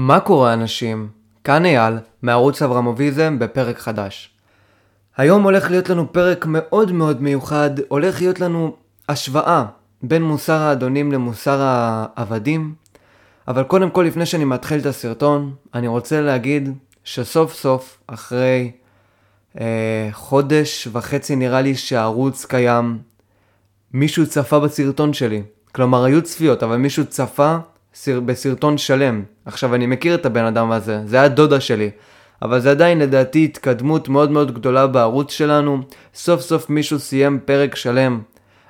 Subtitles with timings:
[0.00, 1.08] מה קורה אנשים?
[1.44, 4.30] כאן אייל, מערוץ אברמוביזם בפרק חדש.
[5.16, 8.76] היום הולך להיות לנו פרק מאוד מאוד מיוחד, הולך להיות לנו
[9.08, 9.64] השוואה
[10.02, 12.74] בין מוסר האדונים למוסר העבדים.
[13.48, 16.70] אבל קודם כל, לפני שאני מתחיל את הסרטון, אני רוצה להגיד
[17.04, 18.72] שסוף סוף, אחרי
[19.60, 22.98] אה, חודש וחצי נראה לי שהערוץ קיים,
[23.92, 25.42] מישהו צפה בסרטון שלי.
[25.72, 27.56] כלומר, היו צפיות, אבל מישהו צפה
[27.94, 29.22] סר, בסרטון שלם.
[29.44, 31.90] עכשיו, אני מכיר את הבן אדם הזה, זה היה דודה שלי.
[32.42, 35.80] אבל זה עדיין לדעתי התקדמות מאוד מאוד גדולה בערוץ שלנו.
[36.14, 38.20] סוף סוף מישהו סיים פרק שלם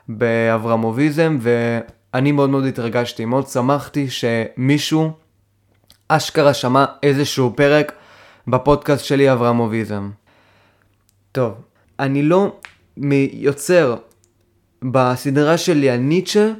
[0.09, 5.13] באברמוביזם, ואני מאוד מאוד התרגשתי, מאוד שמחתי שמישהו
[6.09, 7.93] אשכרה שמע איזשהו פרק
[8.49, 10.11] בפודקאסט שלי אברמוביזם.
[11.33, 11.55] טוב,
[12.01, 12.57] אני לא
[13.33, 13.97] יוצר
[14.83, 16.53] בסדרה שלי על ניטשה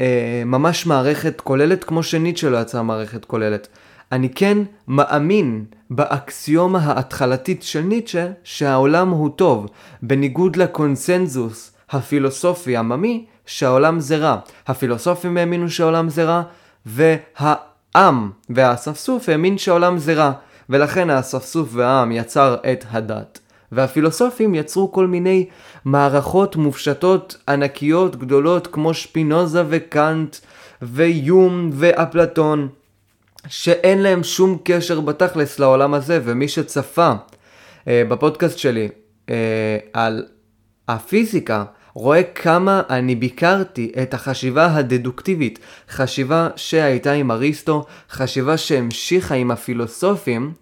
[0.00, 3.68] אה, ממש מערכת כוללת כמו שניטשה לא יצרה מערכת כוללת.
[4.12, 4.58] אני כן
[4.88, 9.66] מאמין באקסיומה ההתחלתית של ניטשה שהעולם הוא טוב,
[10.02, 14.36] בניגוד לקונסנזוס הפילוסופי עממי שהעולם זה רע.
[14.66, 16.42] הפילוסופים האמינו שהעולם זה רע,
[16.86, 20.32] והעם והאספסוף האמין שהעולם זה רע,
[20.68, 23.38] ולכן האספסוף והעם יצר את הדת.
[23.72, 25.46] והפילוסופים יצרו כל מיני
[25.84, 30.36] מערכות מופשטות ענקיות גדולות כמו שפינוזה וקאנט
[30.82, 32.68] ויום ואפלטון
[33.48, 37.12] שאין להם שום קשר בתכלס לעולם הזה ומי שצפה
[37.88, 38.88] אה, בפודקאסט שלי
[39.30, 40.26] אה, על
[40.88, 45.58] הפיזיקה רואה כמה אני ביקרתי את החשיבה הדדוקטיבית,
[45.90, 50.52] חשיבה שהייתה עם אריסטו, חשיבה שהמשיכה עם הפילוסופים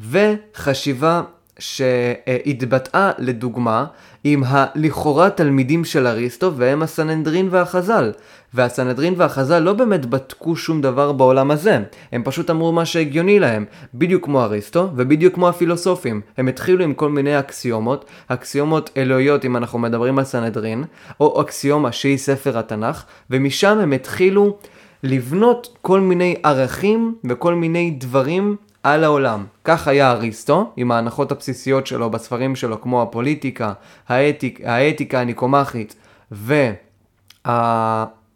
[0.00, 1.22] וחשיבה
[1.58, 3.84] שהתבטאה לדוגמה
[4.24, 8.12] עם הלכאורה תלמידים של אריסטו והם הסנהדרין והחז"ל.
[8.54, 11.78] והסנהדרין והחז"ל לא באמת בדקו שום דבר בעולם הזה,
[12.12, 13.64] הם פשוט אמרו מה שהגיוני להם,
[13.94, 16.20] בדיוק כמו אריסטו ובדיוק כמו הפילוסופים.
[16.36, 20.84] הם התחילו עם כל מיני אקסיומות, אקסיומות אלוהיות אם אנחנו מדברים על סנהדרין,
[21.20, 24.56] או אקסיומה שהיא ספר התנ"ך, ומשם הם התחילו
[25.02, 29.46] לבנות כל מיני ערכים וכל מיני דברים על העולם.
[29.64, 33.72] כך היה אריסטו, עם ההנחות הבסיסיות שלו בספרים שלו, כמו הפוליטיקה,
[34.08, 35.94] האתיק, האתיקה הניקומחית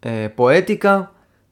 [0.05, 1.01] והפואטיקה,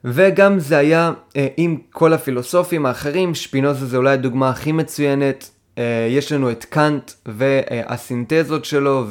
[0.05, 5.51] וגם זה היה אה, עם כל הפילוסופים האחרים, שפינוזה זה אולי הדוגמה הכי מצוינת.
[5.79, 9.07] אה, יש לנו את קאנט והסינתזות שלו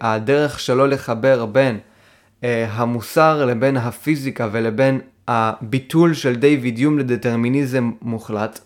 [0.00, 1.78] והדרך שלו לחבר בין
[2.44, 8.60] אה, המוסר לבין הפיזיקה ולבין הביטול של דיוויד יום לדטרמיניזם מוחלט.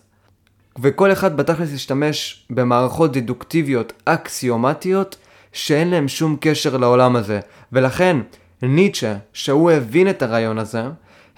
[0.79, 5.15] וכל אחד בתכלס ישתמש במערכות דדוקטיביות אקסיומטיות
[5.53, 7.39] שאין להם שום קשר לעולם הזה.
[7.71, 8.17] ולכן
[8.61, 10.83] ניטשה, שהוא הבין את הרעיון הזה,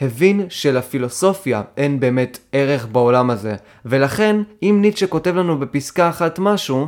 [0.01, 3.55] הבין שלפילוסופיה אין באמת ערך בעולם הזה.
[3.85, 6.87] ולכן, אם ניטשה כותב לנו בפסקה אחת משהו,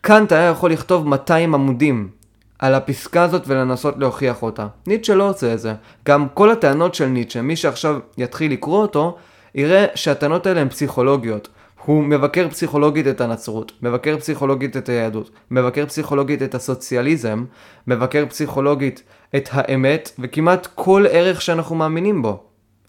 [0.00, 2.08] קאנט היה יכול לכתוב 200 עמודים
[2.58, 4.66] על הפסקה הזאת ולנסות להוכיח אותה.
[4.86, 5.74] ניטשה לא עושה את זה.
[6.06, 9.16] גם כל הטענות של ניטשה, מי שעכשיו יתחיל לקרוא אותו,
[9.54, 11.48] יראה שהטענות האלה הן פסיכולוגיות.
[11.84, 17.44] הוא מבקר פסיכולוגית את הנצרות, מבקר פסיכולוגית את היהדות, מבקר פסיכולוגית את הסוציאליזם,
[17.86, 19.02] מבקר פסיכולוגית
[19.36, 22.42] את האמת וכמעט כל ערך שאנחנו מאמינים בו,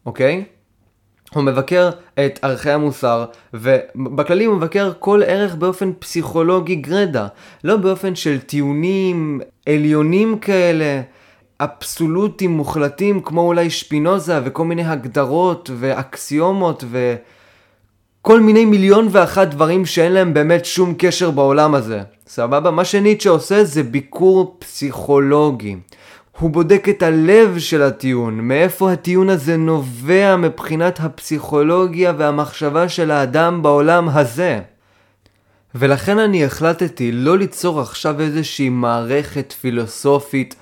[0.05, 0.43] אוקיי?
[1.33, 1.89] הוא מבקר
[2.25, 7.27] את ערכי המוסר, ובכללי הוא מבקר כל ערך באופן פסיכולוגי גרדה,
[7.63, 11.01] לא באופן של טיעונים עליונים כאלה,
[11.59, 17.15] אבסולוטים מוחלטים כמו אולי שפינוזה וכל מיני הגדרות ואקסיומות ו...
[18.21, 22.01] כל מיני מיליון ואחת דברים שאין להם באמת שום קשר בעולם הזה.
[22.27, 22.71] סבבה?
[22.71, 25.75] מה שניטשה עושה זה ביקור פסיכולוגי.
[26.39, 33.63] הוא בודק את הלב של הטיעון, מאיפה הטיעון הזה נובע מבחינת הפסיכולוגיה והמחשבה של האדם
[33.63, 34.59] בעולם הזה.
[35.75, 40.55] ולכן אני החלטתי לא ליצור עכשיו איזושהי מערכת פילוסופית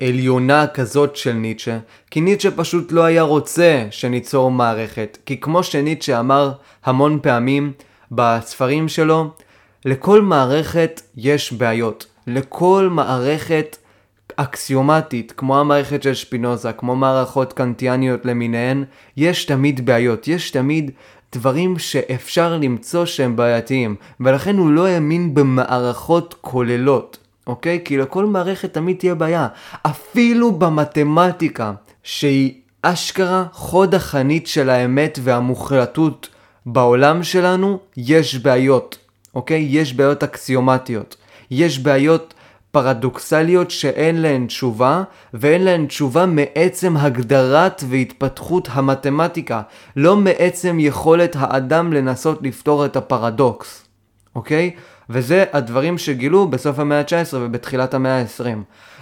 [0.00, 1.78] עליונה כזאת של ניטשה,
[2.10, 6.52] כי ניטשה פשוט לא היה רוצה שניצור מערכת, כי כמו שניטשה אמר
[6.84, 7.72] המון פעמים
[8.10, 9.30] בספרים שלו,
[9.84, 12.06] לכל מערכת יש בעיות.
[12.26, 13.76] לכל מערכת
[14.36, 18.84] אקסיומטית, כמו המערכת של שפינוזה, כמו מערכות קנטיאניות למיניהן,
[19.16, 20.90] יש תמיד בעיות, יש תמיד
[21.34, 27.18] דברים שאפשר למצוא שהם בעייתיים, ולכן הוא לא האמין במערכות כוללות.
[27.46, 27.80] אוקיי?
[27.84, 29.48] כי לכל מערכת תמיד תהיה בעיה.
[29.82, 31.72] אפילו במתמטיקה,
[32.02, 36.28] שהיא אשכרה חוד החנית של האמת והמוחלטות
[36.66, 38.98] בעולם שלנו, יש בעיות,
[39.34, 39.66] אוקיי?
[39.70, 41.16] יש בעיות אקסיומטיות.
[41.50, 42.34] יש בעיות
[42.70, 45.02] פרדוקסליות שאין להן תשובה,
[45.34, 49.62] ואין להן תשובה מעצם הגדרת והתפתחות המתמטיקה,
[49.96, 53.84] לא מעצם יכולת האדם לנסות לפתור את הפרדוקס,
[54.34, 54.70] אוקיי?
[55.10, 58.44] וזה הדברים שגילו בסוף המאה ה-19 ובתחילת המאה ה-20.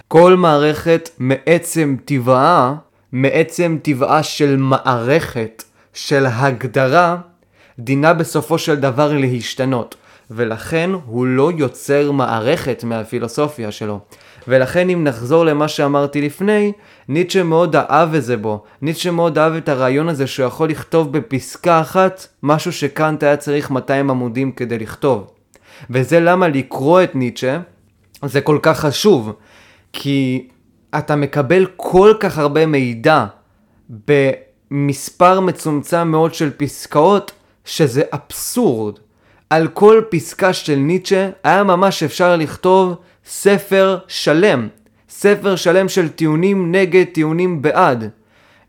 [0.07, 2.75] כל מערכת מעצם טבעה,
[3.11, 5.63] מעצם טבעה של מערכת,
[5.93, 7.17] של הגדרה,
[7.79, 9.95] דינה בסופו של דבר להשתנות.
[10.31, 13.99] ולכן הוא לא יוצר מערכת מהפילוסופיה שלו.
[14.47, 16.71] ולכן אם נחזור למה שאמרתי לפני,
[17.07, 18.63] ניטשה מאוד אהב את זה בו.
[18.81, 23.71] ניטשה מאוד אהב את הרעיון הזה שהוא יכול לכתוב בפסקה אחת משהו שקאנט היה צריך
[23.71, 25.34] 200 עמודים כדי לכתוב.
[25.89, 27.59] וזה למה לקרוא את ניטשה
[28.25, 29.31] זה כל כך חשוב.
[29.93, 30.47] כי
[30.97, 33.25] אתה מקבל כל כך הרבה מידע
[34.07, 37.31] במספר מצומצם מאוד של פסקאות,
[37.65, 38.99] שזה אבסורד.
[39.49, 42.95] על כל פסקה של ניטשה היה ממש אפשר לכתוב
[43.25, 44.67] ספר שלם.
[45.09, 48.09] ספר שלם של טיעונים נגד טיעונים בעד.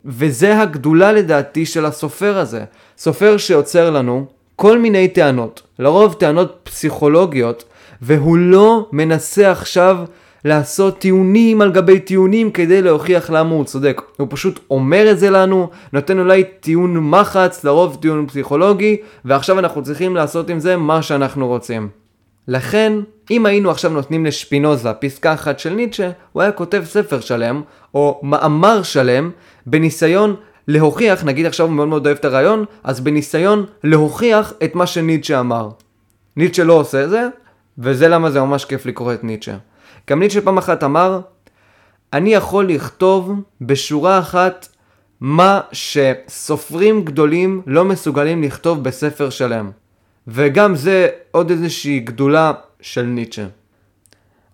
[0.05, 2.63] וזה הגדולה לדעתי של הסופר הזה.
[2.97, 4.25] סופר שיוצר לנו
[4.59, 7.63] כל מיני טענות, לרוב טענות פסיכולוגיות,
[8.01, 9.97] והוא לא מנסה עכשיו
[10.45, 14.01] לעשות טיעונים על גבי טיעונים כדי להוכיח למה הוא צודק.
[14.17, 19.83] הוא פשוט אומר את זה לנו, נותן אולי טיעון מחץ, לרוב טיעון פסיכולוגי, ועכשיו אנחנו
[19.83, 21.89] צריכים לעשות עם זה מה שאנחנו רוצים.
[22.47, 22.93] לכן,
[23.31, 27.61] אם היינו עכשיו נותנים לשפינוזה פסקה אחת של ניטשה, הוא היה כותב ספר שלם,
[27.93, 29.31] או מאמר שלם,
[29.65, 30.35] בניסיון
[30.67, 35.39] להוכיח, נגיד עכשיו הוא מאוד מאוד אוהב את הרעיון, אז בניסיון להוכיח את מה שניטשה
[35.39, 35.69] אמר.
[36.35, 37.27] ניטשה לא עושה זה,
[37.77, 39.57] וזה למה זה ממש כיף לקרוא את ניטשה.
[40.09, 41.19] גם ניטשה פעם אחת אמר,
[42.13, 43.31] אני יכול לכתוב
[43.61, 44.67] בשורה אחת
[45.21, 49.71] מה שסופרים גדולים לא מסוגלים לכתוב בספר שלם.
[50.27, 53.47] וגם זה עוד איזושהי גדולה של ניטשה.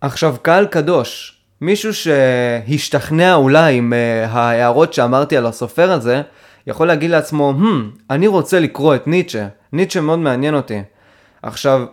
[0.02, 6.22] עכשיו, קהל קדוש, מישהו שהשתכנע אולי עם uh, ההערות שאמרתי על הסופר הזה,
[6.68, 10.82] יכול להגיד לעצמו, hmm, אני רוצה לקרוא את ניטשה, ניטשה מאוד מעניין אותי.
[11.42, 11.86] עכשיו,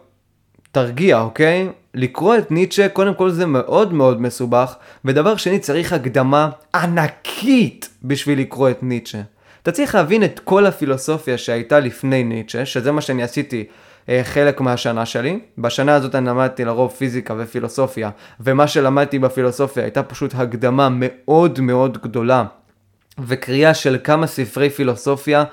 [0.73, 1.69] תרגיע, אוקיי?
[1.95, 4.75] לקרוא את ניטשה, קודם כל זה מאוד מאוד מסובך,
[5.05, 9.21] ודבר שני, צריך הקדמה ענקית בשביל לקרוא את ניטשה.
[9.63, 13.65] אתה צריך להבין את כל הפילוסופיה שהייתה לפני ניטשה, שזה מה שאני עשיתי אה,
[14.23, 15.39] חלק מהשנה שלי.
[15.59, 18.11] בשנה הזאת אני למדתי לרוב פיזיקה ופילוסופיה,
[18.41, 22.45] ומה שלמדתי בפילוסופיה הייתה פשוט הקדמה מאוד מאוד גדולה,
[23.19, 25.45] וקריאה של כמה ספרי פילוסופיה.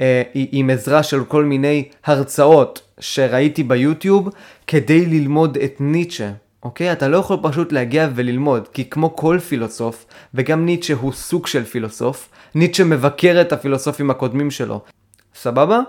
[0.00, 4.28] אה, עם עזרה של כל מיני הרצאות שראיתי ביוטיוב
[4.66, 6.30] כדי ללמוד את ניטשה.
[6.62, 6.92] אוקיי?
[6.92, 11.64] אתה לא יכול פשוט להגיע וללמוד, כי כמו כל פילוסוף, וגם ניטשה הוא סוג של
[11.64, 14.80] פילוסוף, ניטשה מבקר את הפילוסופים הקודמים שלו.
[15.34, 15.80] סבבה?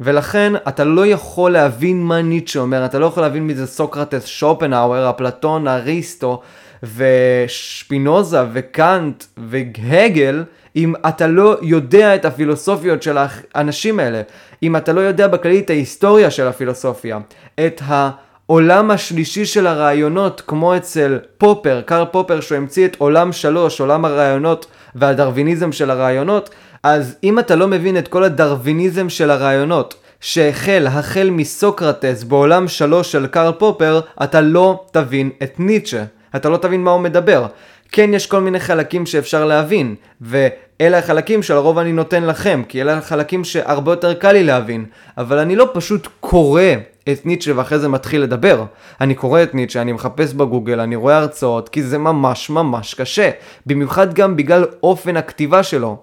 [0.00, 4.24] ולכן אתה לא יכול להבין מה ניטשה אומר, אתה לא יכול להבין מי זה סוקרטס,
[4.24, 6.40] שופנהאואר, אפלטון, אריסטו,
[6.82, 10.44] ושפינוזה, וקאנט, והגל,
[10.76, 13.18] אם אתה לא יודע את הפילוסופיות של
[13.54, 14.22] האנשים האלה,
[14.62, 17.18] אם אתה לא יודע בכללי את ההיסטוריה של הפילוסופיה,
[17.66, 23.80] את העולם השלישי של הרעיונות, כמו אצל פופר, קארל פופר שהוא המציא את עולם שלוש,
[23.80, 26.50] עולם הרעיונות והדרוויניזם של הרעיונות,
[26.88, 33.12] אז אם אתה לא מבין את כל הדרוויניזם של הרעיונות, שהחל, החל מסוקרטס בעולם שלוש
[33.12, 36.04] של קארל פופר, אתה לא תבין את ניטשה.
[36.36, 37.46] אתה לא תבין מה הוא מדבר.
[37.92, 42.98] כן, יש כל מיני חלקים שאפשר להבין, ואלה החלקים שלרוב אני נותן לכם, כי אלה
[42.98, 44.84] החלקים שהרבה יותר קל לי להבין,
[45.18, 46.62] אבל אני לא פשוט קורא
[47.08, 48.64] את ניטשה ואחרי זה מתחיל לדבר.
[49.00, 53.30] אני קורא את ניטשה, אני מחפש בגוגל, אני רואה הרצאות, כי זה ממש ממש קשה.
[53.66, 56.02] במיוחד גם בגלל אופן הכתיבה שלו.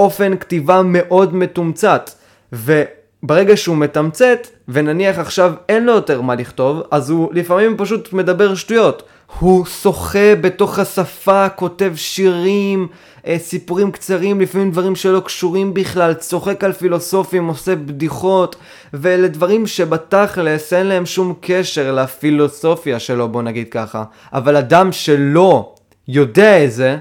[0.00, 2.10] אופן כתיבה מאוד מתומצת.
[2.52, 8.54] וברגע שהוא מתמצת, ונניח עכשיו אין לו יותר מה לכתוב, אז הוא לפעמים פשוט מדבר
[8.54, 9.02] שטויות.
[9.38, 12.88] הוא שוחה בתוך השפה, כותב שירים,
[13.26, 18.56] אה, סיפורים קצרים, לפעמים דברים שלא קשורים בכלל, צוחק על פילוסופים, עושה בדיחות,
[18.92, 24.04] ואלה דברים שבתכלס אין להם שום קשר לפילוסופיה שלו, בוא נגיד ככה.
[24.32, 25.74] אבל אדם שלא
[26.08, 26.96] יודע את זה,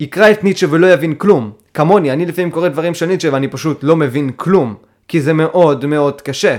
[0.00, 1.50] יקרא את ניטשה ולא יבין כלום.
[1.78, 4.74] כמוני, אני לפעמים קורא דברים של ניטשה ואני פשוט לא מבין כלום,
[5.08, 6.56] כי זה מאוד מאוד קשה.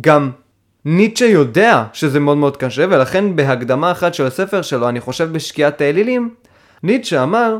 [0.00, 0.30] גם
[0.84, 5.80] ניטשה יודע שזה מאוד מאוד קשה, ולכן בהקדמה אחת של הספר שלו, אני חושב בשקיעת
[5.80, 6.34] האלילים,
[6.82, 7.58] ניטשה אמר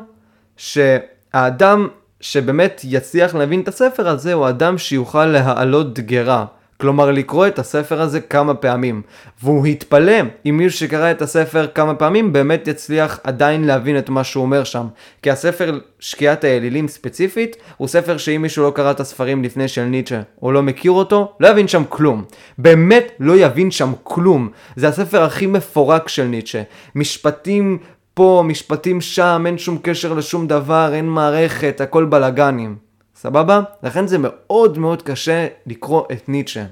[0.56, 1.88] שהאדם
[2.20, 6.44] שבאמת יצליח להבין את הספר הזה, הוא אדם שיוכל להעלות דגרה.
[6.80, 9.02] כלומר לקרוא את הספר הזה כמה פעמים.
[9.42, 14.24] והוא התפלא אם מישהו שקרא את הספר כמה פעמים באמת יצליח עדיין להבין את מה
[14.24, 14.86] שהוא אומר שם.
[15.22, 19.84] כי הספר שקיעת האלילים ספציפית הוא ספר שאם מישהו לא קרא את הספרים לפני של
[19.84, 22.24] ניטשה או לא מכיר אותו, לא יבין שם כלום.
[22.58, 24.48] באמת לא יבין שם כלום.
[24.76, 26.62] זה הספר הכי מפורק של ניטשה.
[26.94, 27.78] משפטים
[28.14, 32.89] פה, משפטים שם, אין שום קשר לשום דבר, אין מערכת, הכל בלאגנים.
[33.22, 33.60] סבבה?
[33.82, 36.64] לכן זה מאוד מאוד קשה לקרוא את ניטשה.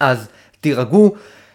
[0.00, 0.28] אז
[0.60, 1.14] תירגעו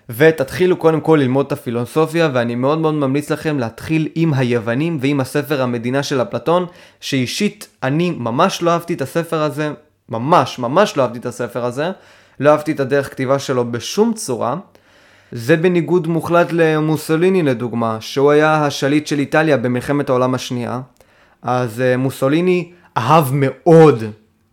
[0.10, 5.20] ותתחילו קודם כל ללמוד את הפילוסופיה, ואני מאוד מאוד ממליץ לכם להתחיל עם היוונים ועם
[5.20, 6.66] הספר המדינה של אפלטון,
[7.00, 9.72] שאישית אני ממש לא אהבתי את הספר הזה,
[10.10, 11.92] ממש ממש לא אהבתי את הספר הזה,
[12.40, 14.56] לא אהבתי את הדרך כתיבה שלו בשום צורה.
[15.32, 20.82] זה בניגוד מוחלט למוסוליני לדוגמה, שהוא היה השליט של איטליה במלחמת העולם השנייה.
[21.42, 24.04] אז uh, מוסוליני אהב מאוד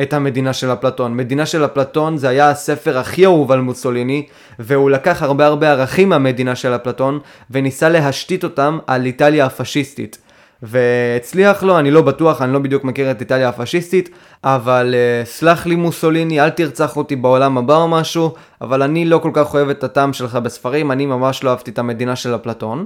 [0.02, 1.16] את המדינה של אפלטון.
[1.16, 4.26] מדינה של אפלטון זה היה הספר הכי אהוב על מוסוליני,
[4.58, 7.18] והוא לקח הרבה הרבה ערכים מהמדינה של אפלטון,
[7.50, 10.18] וניסה להשתית אותם על איטליה הפשיסטית.
[10.62, 14.10] והצליח לו, אני לא בטוח, אני לא בדיוק מכיר את איטליה הפשיסטית,
[14.44, 19.18] אבל uh, סלח לי מוסוליני, אל תרצח אותי בעולם הבא או משהו, אבל אני לא
[19.18, 22.84] כל כך אוהב את הטעם שלך בספרים, אני ממש לא אהבתי את המדינה של אפלטון.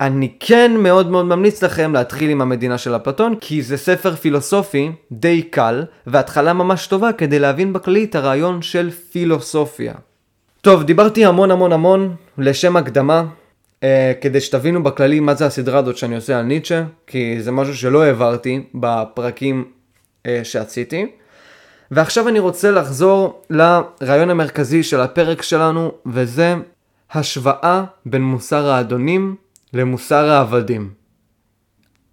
[0.00, 4.92] אני כן מאוד מאוד ממליץ לכם להתחיל עם המדינה של אפלטון, כי זה ספר פילוסופי
[5.12, 9.94] די קל, והתחלה ממש טובה כדי להבין בכללי את הרעיון של פילוסופיה.
[10.60, 13.24] טוב, דיברתי המון המון המון לשם הקדמה,
[13.82, 17.76] אה, כדי שתבינו בכללי מה זה הסדרה הזאת שאני עושה על ניטשה, כי זה משהו
[17.76, 19.64] שלא העברתי בפרקים
[20.26, 21.06] אה, שעשיתי.
[21.90, 26.54] ועכשיו אני רוצה לחזור לרעיון המרכזי של הפרק שלנו, וזה
[27.12, 29.36] השוואה בין מוסר האדונים
[29.74, 30.90] למוסר העבדים.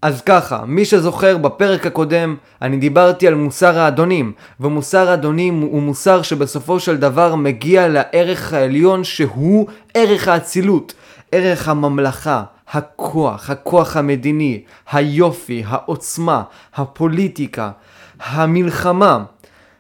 [0.01, 6.21] אז ככה, מי שזוכר בפרק הקודם אני דיברתי על מוסר האדונים, ומוסר האדונים הוא מוסר
[6.21, 10.93] שבסופו של דבר מגיע לערך העליון שהוא ערך האצילות,
[11.31, 16.43] ערך הממלכה, הכוח, הכוח המדיני, היופי, העוצמה,
[16.75, 17.71] הפוליטיקה,
[18.19, 19.23] המלחמה,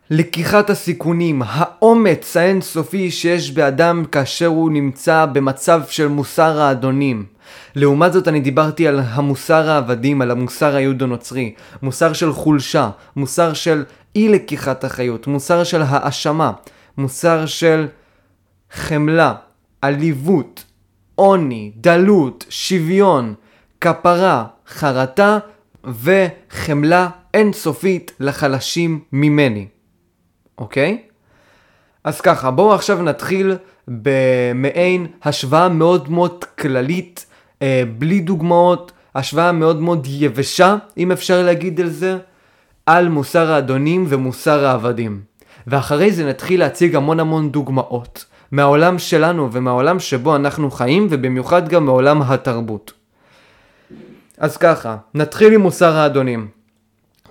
[0.09, 7.36] לקיחת הסיכונים, האומץ האינסופי שיש באדם כאשר הוא נמצא במצב של מוסר האדונים.
[7.75, 13.83] לעומת זאת אני דיברתי על המוסר העבדים, על המוסר היהודו-נוצרי, מוסר של חולשה, מוסר של
[14.15, 16.51] אי לקיחת אחריות, מוסר של האשמה,
[16.97, 17.87] מוסר של
[18.71, 19.33] חמלה,
[19.81, 20.63] עליבות,
[21.15, 23.33] עוני, דלות, שוויון,
[23.81, 25.37] כפרה, חרטה
[25.83, 29.67] וחמלה אינסופית לחלשים ממני.
[30.57, 31.01] אוקיי?
[32.03, 33.55] אז ככה, בואו עכשיו נתחיל
[33.87, 37.25] במעין השוואה מאוד מאוד כללית,
[37.61, 42.17] אה, בלי דוגמאות, השוואה מאוד מאוד יבשה, אם אפשר להגיד על זה,
[42.85, 45.21] על מוסר האדונים ומוסר העבדים.
[45.67, 48.25] ואחרי זה נתחיל להציג המון המון דוגמאות.
[48.51, 52.93] מהעולם שלנו ומהעולם שבו אנחנו חיים, ובמיוחד גם מעולם התרבות.
[54.37, 56.47] אז ככה, נתחיל עם מוסר האדונים.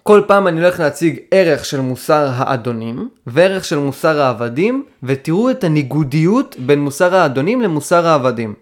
[0.03, 5.65] כל פעם אני הולך להציג ערך של מוסר האדונים וערך של מוסר העבדים, ותראו את
[5.65, 8.55] הניגודיות בין מוסר האדונים למוסר העבדים.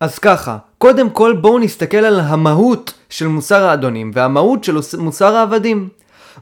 [0.00, 5.88] אז ככה, קודם כל בואו נסתכל על המהות של מוסר האדונים והמהות של מוסר העבדים.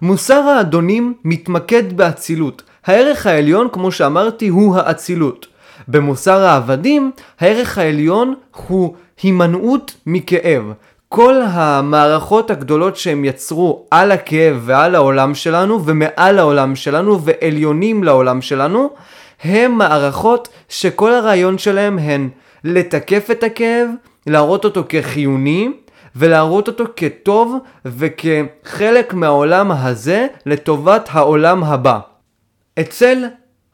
[0.02, 5.46] מוסר האדונים מתמקד באצילות, הערך העליון, כמו שאמרתי, הוא האצילות.
[5.88, 8.34] במוסר העבדים, הערך העליון
[8.68, 10.72] הוא הימנעות מכאב.
[11.08, 18.42] כל המערכות הגדולות שהם יצרו על הכאב ועל העולם שלנו ומעל העולם שלנו ועליונים לעולם
[18.42, 18.90] שלנו,
[19.44, 22.28] הם מערכות שכל הרעיון שלהם הן
[22.64, 23.88] לתקף את הכאב,
[24.26, 25.68] להראות אותו כחיוני
[26.16, 31.98] ולהראות אותו כטוב וכחלק מהעולם הזה לטובת העולם הבא.
[32.80, 33.24] אצל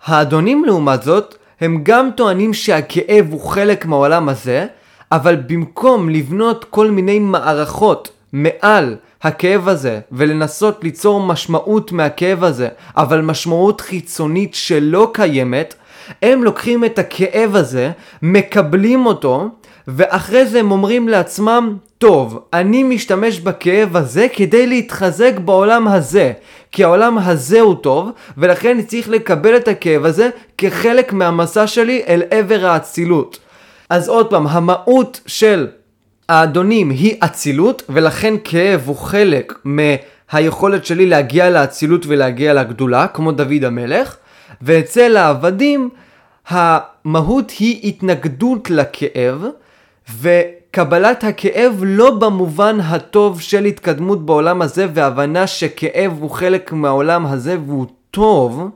[0.04, 4.66] האדונים לעומת זאת, הם גם טוענים שהכאב הוא חלק מהעולם הזה,
[5.12, 13.20] אבל במקום לבנות כל מיני מערכות מעל הכאב הזה ולנסות ליצור משמעות מהכאב הזה, אבל
[13.20, 15.74] משמעות חיצונית שלא קיימת,
[16.22, 17.90] הם לוקחים את הכאב הזה,
[18.22, 19.48] מקבלים אותו,
[19.88, 26.32] ואחרי זה הם אומרים לעצמם, טוב, אני משתמש בכאב הזה כדי להתחזק בעולם הזה,
[26.72, 30.28] כי העולם הזה הוא טוב, ולכן אני צריך לקבל את הכאב הזה
[30.58, 33.38] כחלק מהמסע שלי אל עבר האצילות.
[33.90, 35.66] אז עוד פעם, המהות של
[36.28, 43.64] האדונים היא אצילות, ולכן כאב הוא חלק מהיכולת שלי להגיע לאצילות ולהגיע לגדולה, כמו דוד
[43.64, 44.16] המלך,
[44.62, 45.88] ואצל העבדים
[46.48, 49.44] המהות היא התנגדות לכאב,
[50.20, 57.56] וקבלת הכאב לא במובן הטוב של התקדמות בעולם הזה והבנה שכאב הוא חלק מהעולם הזה
[57.66, 58.68] והוא טוב,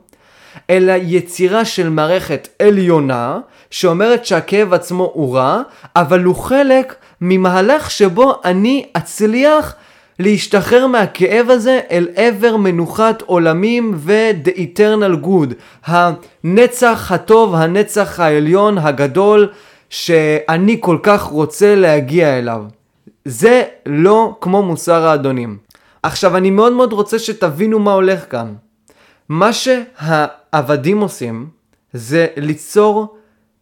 [0.69, 5.61] אלא יצירה של מערכת עליונה, שאומרת שהכאב עצמו הוא רע,
[5.95, 9.75] אבל הוא חלק ממהלך שבו אני אצליח
[10.19, 15.53] להשתחרר מהכאב הזה אל עבר מנוחת עולמים ו-the eternal good,
[15.85, 19.49] הנצח הטוב, הנצח העליון הגדול,
[19.91, 22.63] שאני כל כך רוצה להגיע אליו.
[23.25, 25.57] זה לא כמו מוסר האדונים.
[26.03, 28.53] עכשיו, אני מאוד מאוד רוצה שתבינו מה הולך כאן.
[29.29, 31.49] מה שהעבדים עושים
[31.93, 33.17] זה ליצור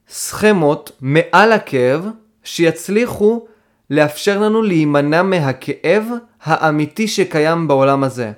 [0.10, 2.06] סכמות מעל הכאב
[2.44, 3.46] שיצליחו
[3.90, 6.04] לאפשר לנו להימנע מהכאב
[6.44, 8.32] האמיתי שקיים בעולם הזה.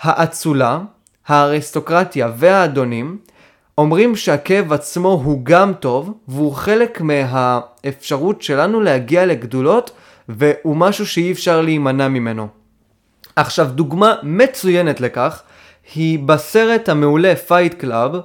[0.00, 0.78] האצולה,
[1.26, 3.18] האריסטוקרטיה והאדונים
[3.78, 9.90] אומרים שהכאב עצמו הוא גם טוב והוא חלק מהאפשרות שלנו להגיע לגדולות
[10.28, 12.48] והוא משהו שאי אפשר להימנע ממנו.
[13.36, 15.42] עכשיו דוגמה מצוינת לכך
[15.94, 18.16] היא בסרט המעולה Fight Club,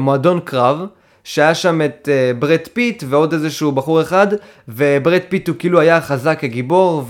[0.00, 0.86] מועדון קרב,
[1.24, 4.26] שהיה שם את uh, ברד פיט ועוד איזשהו בחור אחד,
[4.68, 7.04] וברד פיט הוא כאילו היה חזק כגיבור,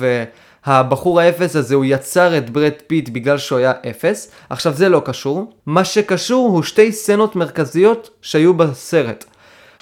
[0.66, 4.30] והבחור האפס הזה הוא יצר את ברד פיט בגלל שהוא היה אפס.
[4.50, 9.24] עכשיו זה לא קשור, מה שקשור הוא שתי סצנות מרכזיות שהיו בסרט.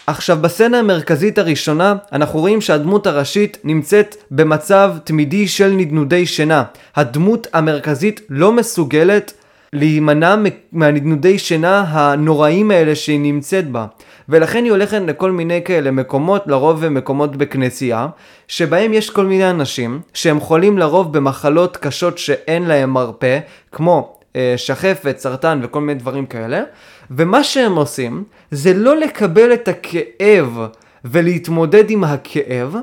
[0.06, 6.64] עכשיו בסצנה המרכזית הראשונה אנחנו רואים שהדמות הראשית נמצאת במצב תמידי של נדנודי שינה.
[6.96, 9.32] הדמות המרכזית לא מסוגלת
[9.72, 10.34] להימנע
[10.72, 13.86] מהנדנודי שינה הנוראים האלה שהיא נמצאת בה.
[14.28, 18.06] ולכן היא הולכת לכל מיני כאלה מקומות, לרוב מקומות בכנסייה,
[18.48, 23.38] שבהם יש כל מיני אנשים שהם חולים לרוב במחלות קשות שאין להם מרפא,
[23.72, 26.62] כמו אה, שחפת, סרטן וכל מיני דברים כאלה,
[27.10, 30.58] ומה שהם עושים זה לא לקבל את הכאב
[31.04, 32.76] ולהתמודד עם הכאב,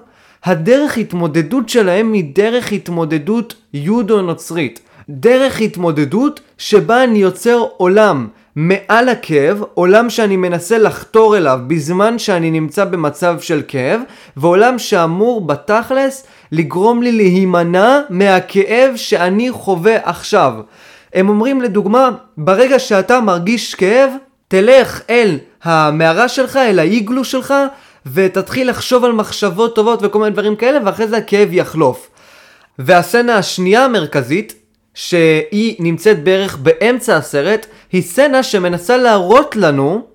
[0.43, 4.79] הדרך התמודדות שלהם היא דרך התמודדות יודו-נוצרית.
[5.09, 12.51] דרך התמודדות שבה אני יוצר עולם מעל הכאב, עולם שאני מנסה לחתור אליו בזמן שאני
[12.51, 14.01] נמצא במצב של כאב,
[14.37, 20.53] ועולם שאמור בתכלס לגרום לי להימנע מהכאב שאני חווה עכשיו.
[21.13, 24.11] הם אומרים לדוגמה, ברגע שאתה מרגיש כאב,
[24.47, 27.53] תלך אל המערה שלך, אל האיגלו שלך,
[28.13, 32.09] ותתחיל לחשוב על מחשבות טובות וכל מיני דברים כאלה, ואחרי זה הכאב יחלוף.
[32.79, 34.64] והסצנה השנייה המרכזית
[34.95, 40.05] שהיא נמצאת בערך באמצע הסרט, היא סצנה שמנסה להראות לנו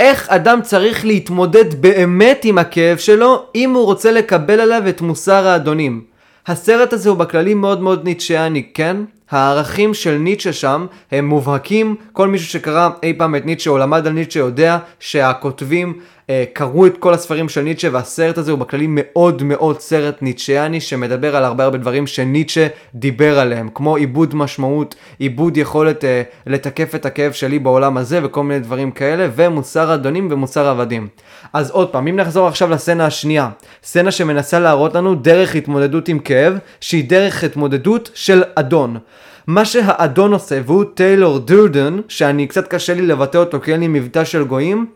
[0.00, 5.46] איך אדם צריך להתמודד באמת עם הכאב שלו אם הוא רוצה לקבל עליו את מוסר
[5.46, 6.04] האדונים.
[6.46, 8.96] הסרט הזה הוא בכללי מאוד מאוד ניטשיאני, כן?
[9.30, 14.06] הערכים של ניטשה שם הם מובהקים, כל מישהו שקרא אי פעם את ניטשה או למד
[14.06, 18.86] על ניטשה יודע שהכותבים אה, קראו את כל הספרים של ניטשה והסרט הזה הוא בכללי
[18.88, 24.94] מאוד מאוד סרט ניטשיאני שמדבר על הרבה הרבה דברים שניטשה דיבר עליהם כמו עיבוד משמעות,
[25.18, 30.28] עיבוד יכולת אה, לתקף את הכאב שלי בעולם הזה וכל מיני דברים כאלה ומוסר אדונים
[30.30, 31.08] ומוסר עבדים.
[31.52, 33.50] אז עוד פעם אם נחזור עכשיו לסצנה השנייה,
[33.84, 38.98] סצנה שמנסה להראות לנו דרך התמודדות עם כאב שהיא דרך התמודדות של אדון.
[39.46, 43.88] מה שהאדון עושה והוא טיילור דורדן שאני קצת קשה לי לבטא אותו כי אין לי
[43.88, 44.86] מבטא של גויים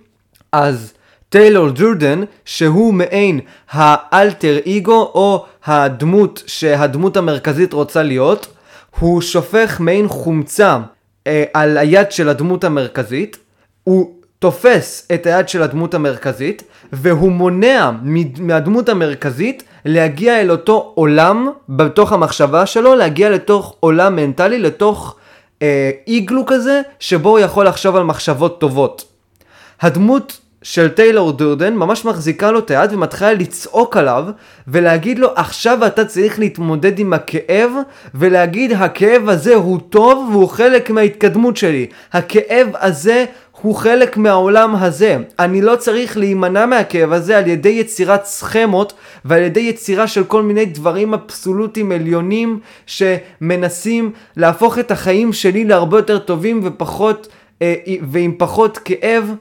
[0.52, 0.92] אז
[1.34, 8.46] טיילור דורדן, שהוא מעין האלטר אגו או הדמות שהדמות המרכזית רוצה להיות,
[8.98, 10.78] הוא שופך מעין חומצה
[11.26, 13.36] אה, על היד של הדמות המרכזית,
[13.84, 17.90] הוא תופס את היד של הדמות המרכזית, והוא מונע
[18.38, 25.16] מהדמות המרכזית להגיע אל אותו עולם בתוך המחשבה שלו, להגיע לתוך עולם מנטלי, לתוך
[25.62, 29.04] אה, איגלו כזה, שבו הוא יכול לחשוב על מחשבות טובות.
[29.80, 34.24] הדמות של טיילור דורדן ממש מחזיקה לו את היד ומתחילה לצעוק עליו
[34.68, 37.70] ולהגיד לו עכשיו אתה צריך להתמודד עם הכאב
[38.14, 43.24] ולהגיד הכאב הזה הוא טוב והוא חלק מההתקדמות שלי הכאב הזה
[43.64, 45.16] הוא חלק מהעולם הזה.
[45.38, 48.92] אני לא צריך להימנע מהכאב הזה על ידי יצירת סכמות
[49.24, 55.98] ועל ידי יצירה של כל מיני דברים אבסולוטיים עליונים שמנסים להפוך את החיים שלי להרבה
[55.98, 57.28] יותר טובים ופחות
[57.62, 59.34] אה, ועם פחות כאב.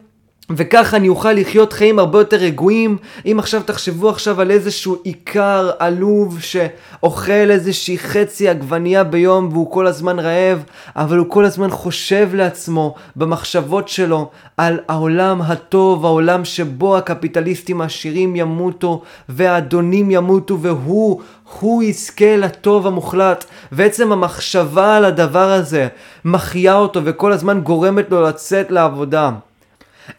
[0.58, 2.98] וככה אני אוכל לחיות חיים הרבה יותר רגועים.
[3.26, 9.88] אם עכשיו תחשבו עכשיו על איזשהו עיקר עלוב שאוכל איזושהי חצי עגבנייה ביום והוא כל
[9.88, 10.63] הזמן רעב,
[10.96, 18.36] אבל הוא כל הזמן חושב לעצמו במחשבות שלו על העולם הטוב, העולם שבו הקפיטליסטים העשירים
[18.36, 21.22] ימותו והאדונים ימותו והוא,
[21.60, 23.46] הוא יזכה לטוב המוחלט.
[23.72, 25.88] ועצם המחשבה על הדבר הזה
[26.26, 29.32] מחיה אותו וכל הזמן גורמת לו לצאת לעבודה.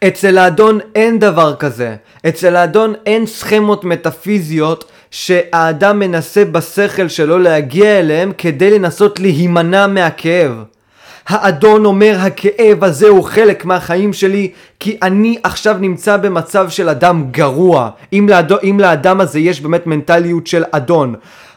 [0.07, 1.95] אצל האדון אין דבר כזה.
[2.27, 10.63] אצל האדון אין סכמות מטאפיזיות שהאדם מנסה בשכל שלו להגיע אליהם כדי לנסות להימנע מהכאב.
[11.27, 17.25] האדון אומר הכאב הזה הוא חלק מהחיים שלי כי אני עכשיו נמצא במצב של אדם
[17.31, 17.89] גרוע.
[18.13, 18.51] אם, לאד...
[18.63, 21.15] אם לאדם הזה יש באמת מנטליות של אדון.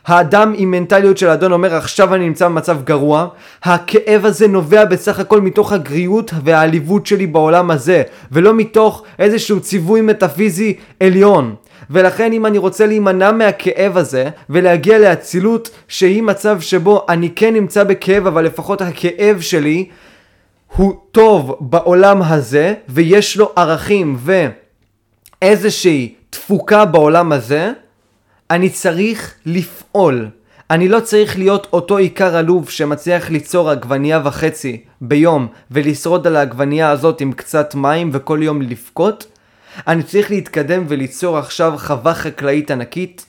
[0.09, 3.27] האדם עם מנטליות של אדון אומר עכשיו אני נמצא במצב גרוע,
[3.62, 10.01] הכאב הזה נובע בסך הכל מתוך הגריעות והעליבות שלי בעולם הזה, ולא מתוך איזשהו ציווי
[10.01, 11.55] מטאפיזי עליון.
[11.90, 17.85] ולכן אם אני רוצה להימנע מהכאב הזה ולהגיע לאצילות שהיא מצב שבו אני כן נמצא
[17.85, 19.88] בכאב אבל לפחות הכאב שלי
[20.77, 24.18] הוא טוב בעולם הזה ויש לו ערכים
[25.42, 27.73] ואיזושהי תפוקה בעולם הזה
[28.51, 30.29] אני צריך לפעול.
[30.71, 36.91] אני לא צריך להיות אותו עיקר עלוב שמצליח ליצור עגבנייה וחצי ביום ולשרוד על העגבנייה
[36.91, 39.27] הזאת עם קצת מים וכל יום לבכות.
[39.89, 43.27] אני צריך להתקדם וליצור עכשיו חווה חקלאית ענקית.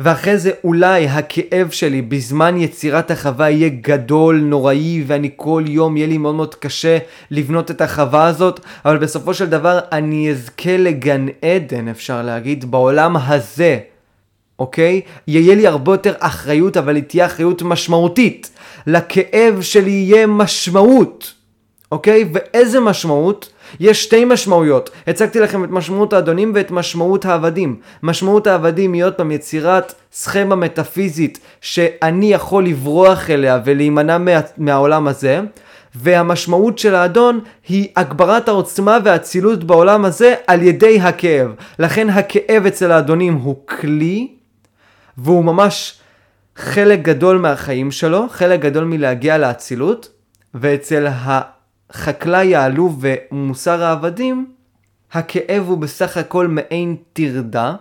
[0.00, 6.06] ואחרי זה אולי הכאב שלי בזמן יצירת החווה יהיה גדול, נוראי, ואני כל יום יהיה
[6.06, 6.98] לי מאוד מאוד קשה
[7.30, 13.16] לבנות את החווה הזאת, אבל בסופו של דבר אני אזכה לגן עדן, אפשר להגיד, בעולם
[13.16, 13.78] הזה.
[14.60, 15.00] אוקיי?
[15.26, 18.50] יהיה לי הרבה יותר אחריות, אבל היא תהיה אחריות משמעותית.
[18.86, 21.32] לכאב שלי יהיה משמעות,
[21.92, 22.24] אוקיי?
[22.32, 23.52] ואיזה משמעות?
[23.80, 24.90] יש שתי משמעויות.
[25.06, 27.76] הצגתי לכם את משמעות האדונים ואת משמעות העבדים.
[28.02, 35.08] משמעות העבדים היא עוד פעם יצירת סכמה מטאפיזית שאני יכול לברוח אליה ולהימנע מה, מהעולם
[35.08, 35.40] הזה.
[35.94, 41.48] והמשמעות של האדון היא הגברת העוצמה והאצילות בעולם הזה על ידי הכאב.
[41.78, 44.28] לכן הכאב אצל האדונים הוא כלי
[45.22, 45.98] והוא ממש
[46.56, 50.08] חלק גדול מהחיים שלו, חלק גדול מלהגיע לאצילות,
[50.54, 54.46] ואצל החקלאי העלוב ומוסר העבדים,
[55.12, 57.74] הכאב הוא בסך הכל מעין טרדה,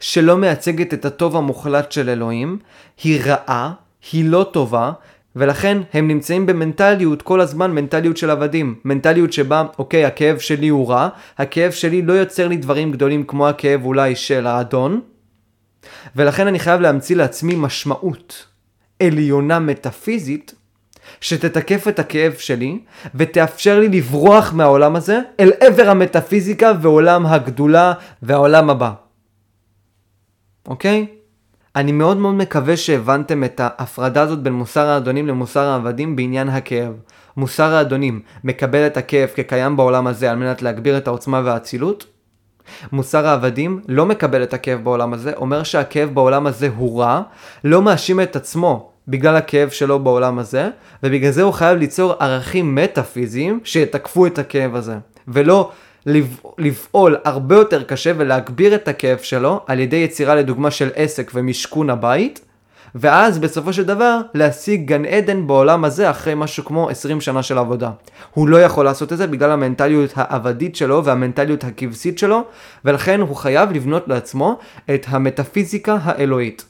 [0.00, 2.58] שלא מייצגת את הטוב המוחלט של אלוהים,
[3.02, 3.72] היא רעה,
[4.12, 4.92] היא לא טובה,
[5.36, 8.74] ולכן הם נמצאים במנטליות כל הזמן, מנטליות של עבדים.
[8.84, 13.48] מנטליות שבה, אוקיי, הכאב שלי הוא רע, הכאב שלי לא יוצר לי דברים גדולים כמו
[13.48, 15.00] הכאב אולי של האדון,
[16.16, 18.46] ולכן אני חייב להמציא לעצמי משמעות
[19.02, 20.54] עליונה מטאפיזית
[21.20, 22.78] שתתקף את הכאב שלי
[23.14, 28.92] ותאפשר לי לברוח מהעולם הזה אל עבר המטאפיזיקה ועולם הגדולה והעולם הבא.
[30.66, 31.06] אוקיי?
[31.76, 36.92] אני מאוד מאוד מקווה שהבנתם את ההפרדה הזאת בין מוסר האדונים למוסר העבדים בעניין הכאב.
[37.36, 42.06] מוסר האדונים מקבל את הכאב כקיים בעולם הזה על מנת להגביר את העוצמה והאצילות,
[42.92, 47.22] מוסר העבדים לא מקבל את הכאב בעולם הזה, אומר שהכאב בעולם הזה הוא רע,
[47.64, 50.68] לא מאשים את עצמו בגלל הכאב שלו בעולם הזה,
[51.02, 54.94] ובגלל זה הוא חייב ליצור ערכים מטאפיזיים שיתקפו את הכאב הזה,
[55.28, 55.70] ולא
[56.58, 61.90] לפעול הרבה יותר קשה ולהגביר את הכאב שלו על ידי יצירה לדוגמה של עסק ומשכון
[61.90, 62.40] הבית,
[62.94, 67.58] ואז בסופו של דבר להשיג גן עדן בעולם הזה אחרי משהו כמו 20 שנה של
[67.58, 67.90] עבודה.
[68.34, 72.44] הוא לא יכול לעשות את זה בגלל המנטליות העבדית שלו והמנטליות הכבשית שלו,
[72.84, 74.58] ולכן הוא חייב לבנות לעצמו
[74.94, 76.64] את המטאפיזיקה האלוהית.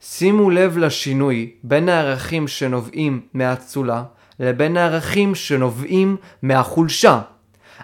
[0.00, 4.02] שימו לב לשינוי בין הערכים שנובעים מהאצולה
[4.40, 7.20] לבין הערכים שנובעים מהחולשה.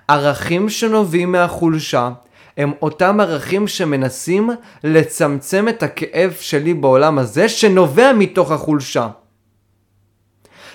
[0.08, 2.10] ערכים שנובעים מהחולשה
[2.58, 4.50] הם אותם ערכים שמנסים
[4.84, 9.08] לצמצם את הכאב שלי בעולם הזה שנובע מתוך החולשה.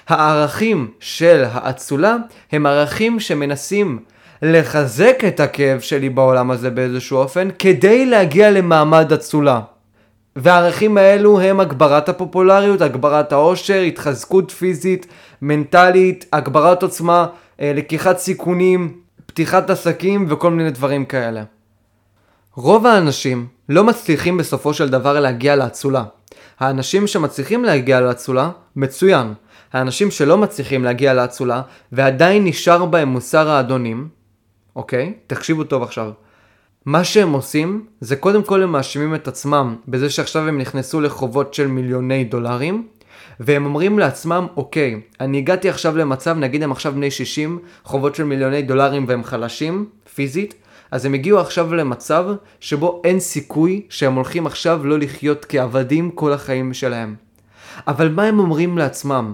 [0.08, 2.16] הערכים של האצולה
[2.52, 4.00] הם ערכים שמנסים
[4.42, 9.62] לחזק את הכאב שלי בעולם הזה באיזשהו אופן כדי להגיע למעמד אצולה.
[10.36, 15.08] והערכים האלו הם הגברת הפופולריות, הגברת העושר, התחזקות פיזית,
[15.42, 17.28] מנטלית, הגברת עוצמה,
[17.62, 18.94] אה, לקיחת סיכונים,
[19.26, 21.44] פתיחת עסקים וכל מיני דברים כאלה.
[22.56, 26.04] רוב האנשים לא מצליחים בסופו של דבר להגיע לאצולה.
[26.60, 29.34] האנשים שמצליחים להגיע לאצולה, מצוין.
[29.74, 31.62] האנשים שלא מצליחים להגיע לאצולה,
[31.92, 34.08] ועדיין נשאר בהם מוסר האדונים,
[34.76, 35.14] אוקיי?
[35.28, 36.12] תקשיבו טוב עכשיו.
[36.86, 41.54] מה שהם עושים, זה קודם כל הם מאשימים את עצמם בזה שעכשיו הם נכנסו לחובות
[41.54, 42.88] של מיליוני דולרים,
[43.40, 48.24] והם אומרים לעצמם, אוקיי, אני הגעתי עכשיו למצב, נגיד הם עכשיו בני 60, חובות של
[48.24, 49.86] מיליוני דולרים והם חלשים,
[50.16, 50.63] פיזית,
[50.94, 52.26] אז הם הגיעו עכשיו למצב
[52.60, 57.16] שבו אין סיכוי שהם הולכים עכשיו לא לחיות כעבדים כל החיים שלהם.
[57.88, 59.34] אבל מה הם אומרים לעצמם?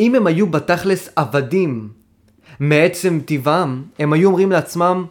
[0.00, 1.88] אם הם היו בתכלס עבדים
[2.60, 5.04] מעצם טבעם, הם היו אומרים לעצמם,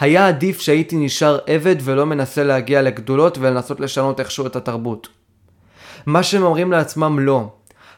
[0.00, 5.08] היה עדיף שהייתי נשאר עבד ולא מנסה להגיע לגדולות ולנסות לשנות איכשהו את התרבות.
[6.06, 7.52] מה שהם אומרים לעצמם לא.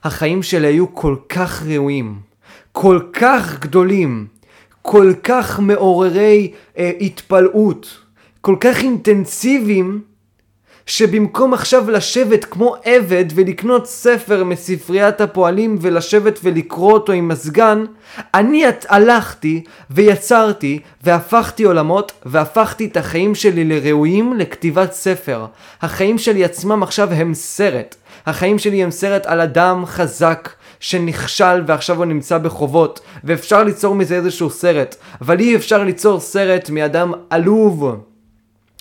[0.05, 2.21] החיים שלי היו כל כך ראויים,
[2.73, 4.27] כל כך גדולים,
[4.91, 7.99] כל כך מעוררי אה, התפלאות,
[8.41, 10.01] כל כך אינטנסיביים,
[10.87, 17.85] שבמקום עכשיו לשבת כמו עבד ולקנות ספר מספריית הפועלים ולשבת ולקרוא אותו עם מזגן,
[18.35, 25.47] אני הלכתי ויצרתי והפכתי עולמות והפכתי את החיים שלי לראויים לכתיבת ספר.
[25.83, 27.97] החיים שלי עצמם עכשיו הם סרט.
[28.27, 30.49] החיים שלי הם סרט על אדם חזק.
[30.81, 36.71] שנכשל ועכשיו הוא נמצא בחובות, ואפשר ליצור מזה איזשהו סרט, אבל אי אפשר ליצור סרט
[36.71, 38.01] מאדם עלוב.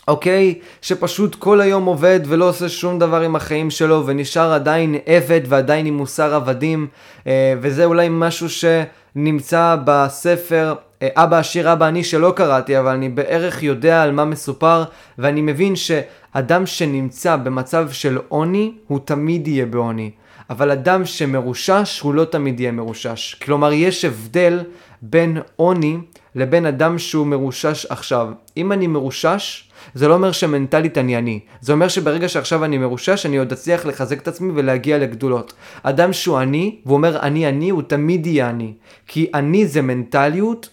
[0.09, 0.59] אוקיי?
[0.81, 5.85] שפשוט כל היום עובד ולא עושה שום דבר עם החיים שלו ונשאר עדיין עבד ועדיין
[5.85, 6.87] עם מוסר עבדים
[7.27, 13.09] אה, וזה אולי משהו שנמצא בספר אה, אבא עשיר אבא אני שלא קראתי אבל אני
[13.09, 14.83] בערך יודע על מה מסופר
[15.17, 20.11] ואני מבין שאדם שנמצא במצב של עוני הוא תמיד יהיה בעוני
[20.49, 24.63] אבל אדם שמרושש הוא לא תמיד יהיה מרושש כלומר יש הבדל
[25.01, 25.97] בין עוני
[26.35, 31.39] לבין אדם שהוא מרושש עכשיו אם אני מרושש זה לא אומר שמנטלית אני עני.
[31.61, 35.53] זה אומר שברגע שעכשיו אני מרושש, אני עוד אצליח לחזק את עצמי ולהגיע לגדולות.
[35.83, 38.73] אדם שהוא עני, והוא אומר אני עני, הוא תמיד יהיה עני.
[39.07, 40.69] כי עני זה מנטליות,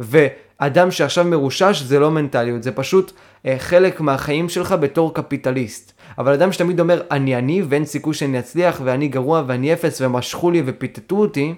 [0.00, 3.12] ואדם שעכשיו מרושש זה לא מנטליות, זה פשוט
[3.46, 5.92] אה, חלק מהחיים שלך בתור קפיטליסט.
[6.18, 10.50] אבל אדם שתמיד אומר אני עני ואין סיכוי שאני אצליח ואני גרוע ואני אפס ומשכו
[10.50, 11.54] לי ופיתתו אותי,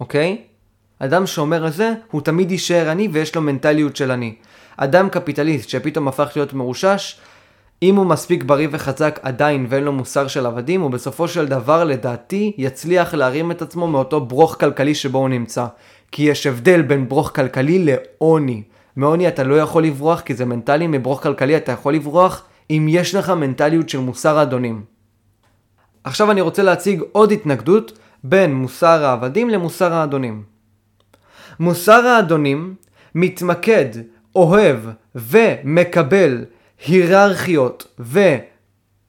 [0.00, 0.38] אוקיי?
[0.98, 4.34] אדם שאומר את זה, הוא תמיד יישאר עני ויש לו מנטליות של עני.
[4.76, 7.20] אדם קפיטליסט שפתאום הפך להיות מרושש,
[7.82, 11.84] אם הוא מספיק בריא וחזק עדיין ואין לו מוסר של עבדים, הוא בסופו של דבר
[11.84, 15.66] לדעתי יצליח להרים את עצמו מאותו ברוך כלכלי שבו הוא נמצא.
[16.12, 18.62] כי יש הבדל בין ברוך כלכלי לעוני.
[18.96, 23.14] מעוני אתה לא יכול לברוח כי זה מנטלי, מברוך כלכלי אתה יכול לברוח אם יש
[23.14, 24.84] לך מנטליות של מוסר האדונים.
[26.04, 30.42] עכשיו אני רוצה להציג עוד התנגדות בין מוסר העבדים למוסר האדונים.
[31.60, 32.74] מוסר האדונים
[33.14, 33.86] מתמקד
[34.34, 34.78] אוהב
[35.14, 36.44] ומקבל
[36.86, 38.00] היררכיות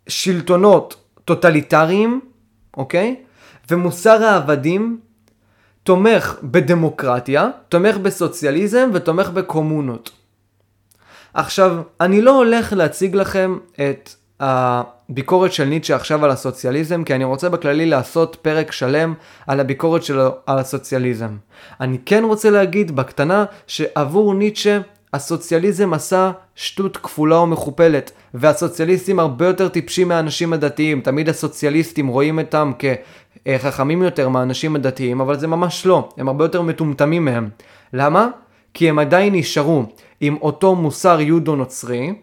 [0.08, 2.22] ושלטונות טוטליטריים,
[2.78, 3.15] אוקיי?
[3.72, 5.00] ומוסר העבדים
[5.84, 10.16] תומך בדמוקרטיה, תומך בסוציאליזם ותומך בקומונות.
[11.38, 17.23] עכשיו, אני לא הולך להציג לכם את הביקורת של ניטשה עכשיו על הסוציאליזם, כי אני
[17.23, 19.13] רוצה בכללי לעשות פרק שלם
[19.47, 21.38] על הביקורת שלו על הסוציאליזם.
[21.82, 24.80] אני כן רוצה להגיד בקטנה שעבור ניטשה
[25.13, 31.02] הסוציאליזם עשה שטות כפולה ומכופלת, והסוציאליסטים הרבה יותר טיפשים מהאנשים הדתיים.
[31.02, 32.71] תמיד הסוציאליסטים רואים אותם
[33.47, 37.50] כחכמים יותר מהאנשים הדתיים, אבל זה ממש לא, הם הרבה יותר מטומטמים מהם.
[37.93, 38.28] למה?
[38.73, 39.84] כי הם עדיין נשארו
[40.21, 42.13] עם אותו מוסר יודו-נוצרי,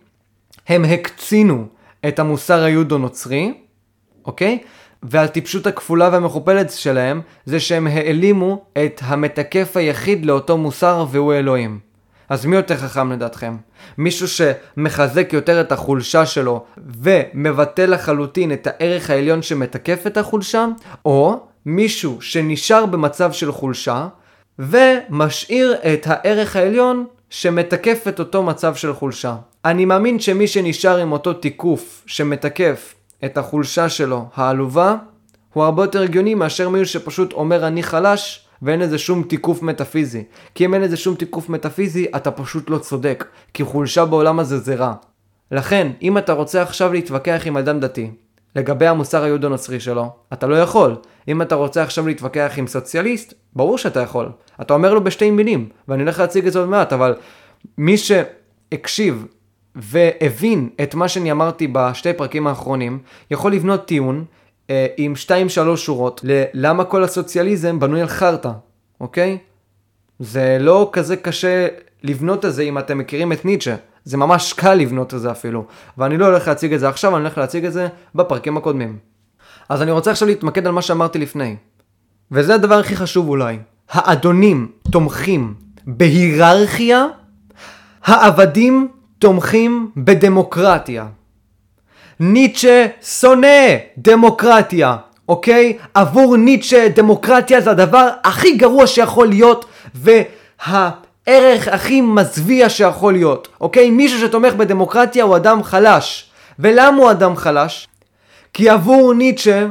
[0.68, 1.66] הם הקצינו
[2.08, 3.54] את המוסר היודו-נוצרי,
[4.24, 4.58] אוקיי?
[5.02, 11.78] והטיפשות הכפולה והמכופלת שלהם זה שהם העלימו את המתקף היחיד לאותו מוסר והוא אלוהים.
[12.28, 13.56] אז מי יותר חכם לדעתכם?
[13.98, 16.64] מישהו שמחזק יותר את החולשה שלו
[17.02, 20.66] ומבטל לחלוטין את הערך העליון שמתקף את החולשה,
[21.04, 24.08] או מישהו שנשאר במצב של חולשה
[24.58, 29.36] ומשאיר את הערך העליון שמתקף את אותו מצב של חולשה.
[29.64, 32.94] אני מאמין שמי שנשאר עם אותו תיקוף שמתקף
[33.24, 34.96] את החולשה שלו, העלובה,
[35.52, 40.24] הוא הרבה יותר הגיוני מאשר מישהו שפשוט אומר אני חלש ואין לזה שום תיקוף מטאפיזי.
[40.54, 43.24] כי אם אין לזה שום תיקוף מטאפיזי, אתה פשוט לא צודק.
[43.54, 44.94] כי חולשה בעולם הזה זה רע.
[45.50, 48.10] לכן, אם אתה רוצה עכשיו להתווכח עם אדם דתי,
[48.56, 50.96] לגבי המוסר היהודו-נוצרי שלו, אתה לא יכול.
[51.28, 54.28] אם אתה רוצה עכשיו להתווכח עם סוציאליסט, ברור שאתה יכול.
[54.60, 57.14] אתה אומר לו בשתי מילים, ואני הולך להציג את זה עוד מעט, אבל
[57.78, 59.26] מי שהקשיב
[59.74, 62.98] והבין את מה שאני אמרתי בשתי פרקים האחרונים,
[63.30, 64.24] יכול לבנות טיעון
[64.70, 65.12] אה, עם
[65.72, 68.50] 2-3 שורות ללמה כל הסוציאליזם בנוי על חרטא,
[69.00, 69.38] אוקיי?
[70.18, 71.66] זה לא כזה קשה
[72.02, 73.76] לבנות את זה אם אתם מכירים את ניטשה.
[74.04, 75.64] זה ממש קל לבנות את זה אפילו.
[75.98, 78.98] ואני לא הולך להציג את זה עכשיו, אני הולך להציג את זה בפרקים הקודמים.
[79.68, 81.56] אז אני רוצה עכשיו להתמקד על מה שאמרתי לפני.
[82.32, 83.58] וזה הדבר הכי חשוב אולי.
[83.90, 85.54] האדונים תומכים
[85.86, 87.06] בהיררכיה,
[88.04, 91.06] העבדים תומכים בדמוקרטיה.
[92.20, 94.96] ניטשה שונא דמוקרטיה,
[95.28, 95.78] אוקיי?
[95.94, 103.90] עבור ניטשה דמוקרטיה זה הדבר הכי גרוע שיכול להיות, והערך הכי מזוויע שיכול להיות, אוקיי?
[103.90, 106.30] מישהו שתומך בדמוקרטיה הוא אדם חלש.
[106.58, 107.88] ולמה הוא אדם חלש?
[108.54, 109.66] כי עבור ניטשה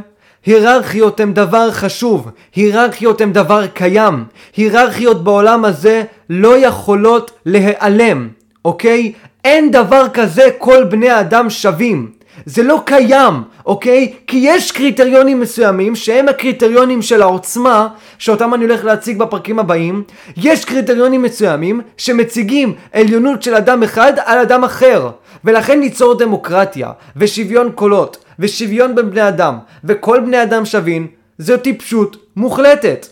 [0.46, 4.24] היררכיות הן דבר חשוב, היררכיות הן דבר קיים,
[4.58, 8.30] היררכיות בעולם הזה לא יכולות להיעלם,
[8.66, 9.14] אוקיי?
[9.44, 12.12] אין דבר כזה כל בני האדם שווים.
[12.46, 13.34] זה לא קיים,
[13.66, 14.14] אוקיי?
[14.28, 20.04] כי יש קריטריונים מסוימים שהם הקריטריונים של העוצמה, שאותם אני הולך להציג בפרקים הבאים.
[20.38, 25.10] יש קריטריונים מסוימים שמציגים עליונות של אדם אחד על אדם אחר.
[25.46, 32.18] ולכן ליצור דמוקרטיה, ושוויון קולות, ושוויון בין בני אדם, וכל בני אדם שווים, זו טיפשות
[32.36, 33.08] מוחלטת.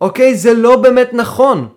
[0.00, 0.34] אוקיי?
[0.34, 1.68] זה לא באמת נכון.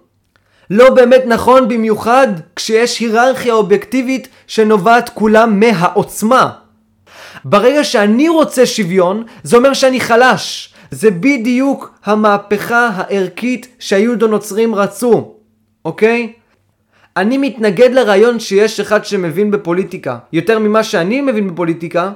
[0.69, 6.49] לא באמת נכון במיוחד כשיש היררכיה אובייקטיבית שנובעת כולה מהעוצמה.
[7.45, 10.73] ברגע שאני רוצה שוויון, זה אומר שאני חלש.
[10.91, 15.33] זה בדיוק המהפכה הערכית שהיהודו-נוצרים רצו,
[15.85, 16.33] אוקיי?
[17.17, 22.11] אני מתנגד לרעיון שיש אחד שמבין בפוליטיקה יותר ממה שאני מבין בפוליטיקה,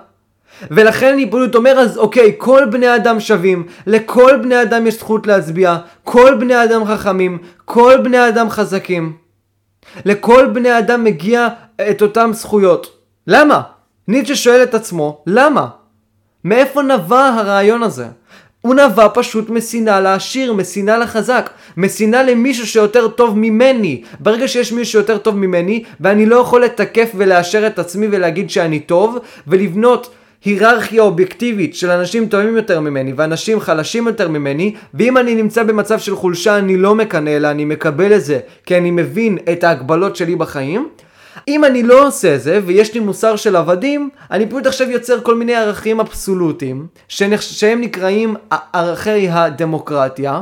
[0.71, 5.27] ולכן אני פשוט אומר אז אוקיי, כל בני אדם שווים, לכל בני אדם יש זכות
[5.27, 9.13] להצביע, כל בני אדם חכמים, כל בני אדם חזקים.
[10.05, 11.47] לכל בני אדם מגיע
[11.89, 12.97] את אותם זכויות.
[13.27, 13.62] למה?
[14.07, 15.67] ניטשה שואל את עצמו, למה?
[16.43, 18.05] מאיפה נבע הרעיון הזה?
[18.61, 24.03] הוא נבע פשוט משנאה לעשיר, משנאה לחזק, משנאה למישהו שיותר טוב ממני.
[24.19, 28.79] ברגע שיש מישהו שיותר טוב ממני, ואני לא יכול לתקף ולאשר את עצמי ולהגיד שאני
[28.79, 30.13] טוב, ולבנות
[30.45, 35.99] היררכיה אובייקטיבית של אנשים טובים יותר ממני ואנשים חלשים יותר ממני ואם אני נמצא במצב
[35.99, 40.15] של חולשה אני לא מקנא אלא אני מקבל את זה כי אני מבין את ההגבלות
[40.15, 40.87] שלי בחיים
[41.48, 45.36] אם אני לא עושה זה ויש לי מוסר של עבדים אני פשוט עכשיו יוצר כל
[45.36, 48.36] מיני ערכים אבסולוטיים שהם נקראים
[48.74, 50.41] ערכי הדמוקרטיה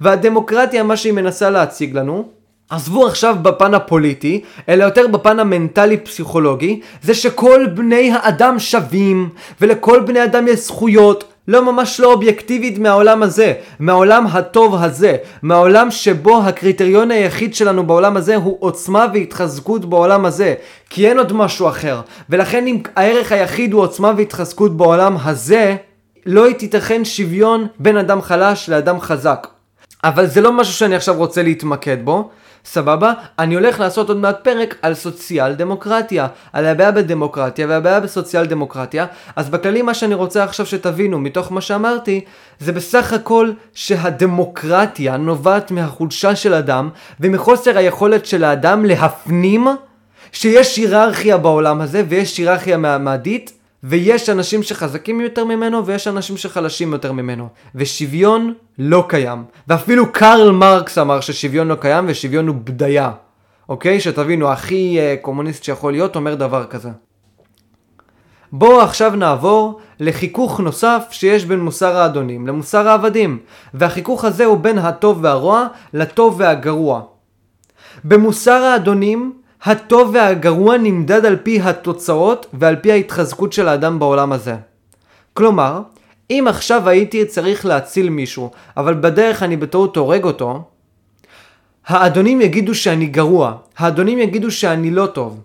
[0.00, 2.28] והדמוקרטיה מה שהיא מנסה להציג לנו
[2.72, 9.28] עזבו עכשיו בפן הפוליטי, אלא יותר בפן המנטלי-פסיכולוגי, זה שכל בני האדם שווים,
[9.60, 15.90] ולכל בני אדם יש זכויות, לא ממש לא אובייקטיבית מהעולם הזה, מהעולם הטוב הזה, מהעולם
[15.90, 20.54] שבו הקריטריון היחיד שלנו בעולם הזה הוא עוצמה והתחזקות בעולם הזה,
[20.90, 22.00] כי אין עוד משהו אחר,
[22.30, 25.76] ולכן אם הערך היחיד הוא עוצמה והתחזקות בעולם הזה,
[26.26, 29.46] לא תיתכן שוויון בין אדם חלש לאדם חזק.
[30.04, 32.30] אבל זה לא משהו שאני עכשיו רוצה להתמקד בו,
[32.64, 33.12] סבבה?
[33.38, 39.06] אני הולך לעשות עוד מעט פרק על סוציאל דמוקרטיה, על הבעיה בדמוקרטיה והבעיה בסוציאל דמוקרטיה,
[39.36, 42.20] אז בכללי מה שאני רוצה עכשיו שתבינו מתוך מה שאמרתי,
[42.60, 46.88] זה בסך הכל שהדמוקרטיה נובעת מהחולשה של אדם
[47.20, 49.66] ומחוסר היכולת של האדם להפנים
[50.32, 56.92] שיש היררכיה בעולם הזה ויש היררכיה מעמדית ויש אנשים שחזקים יותר ממנו ויש אנשים שחלשים
[56.92, 57.48] יותר ממנו.
[57.74, 59.44] ושוויון לא קיים.
[59.68, 63.12] ואפילו קרל מרקס אמר ששוויון לא קיים ושוויון הוא בדיה.
[63.68, 64.00] אוקיי?
[64.00, 66.90] שתבינו, הכי uh, קומוניסט שיכול להיות אומר דבר כזה.
[68.52, 73.38] בואו עכשיו נעבור לחיכוך נוסף שיש בין מוסר האדונים למוסר העבדים.
[73.74, 77.00] והחיכוך הזה הוא בין הטוב והרוע לטוב והגרוע.
[78.04, 79.32] במוסר האדונים
[79.64, 84.56] הטוב והגרוע נמדד על פי התוצאות ועל פי ההתחזקות של האדם בעולם הזה.
[85.34, 85.82] כלומר,
[86.30, 90.62] אם עכשיו הייתי צריך להציל מישהו, אבל בדרך אני בטעות הורג אותו,
[91.86, 95.40] האדונים יגידו שאני גרוע, האדונים יגידו שאני לא טוב.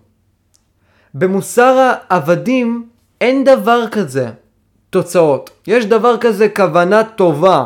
[1.14, 2.88] במוסר העבדים
[3.20, 4.30] אין דבר כזה
[4.90, 7.64] תוצאות, יש דבר כזה כוונה טובה,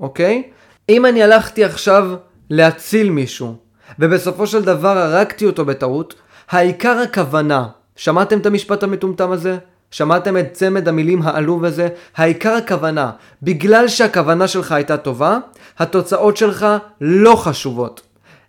[0.00, 0.42] אוקיי?
[0.88, 2.14] אם אני הלכתי עכשיו
[2.50, 3.56] להציל מישהו,
[3.98, 6.14] ובסופו של דבר הרגתי אותו בטעות,
[6.50, 7.66] העיקר הכוונה.
[7.96, 9.58] שמעתם את המשפט המטומטם הזה?
[9.90, 11.88] שמעתם את צמד המילים העלוב הזה?
[12.16, 13.10] העיקר הכוונה.
[13.42, 15.38] בגלל שהכוונה שלך הייתה טובה,
[15.78, 16.66] התוצאות שלך
[17.00, 18.00] לא חשובות.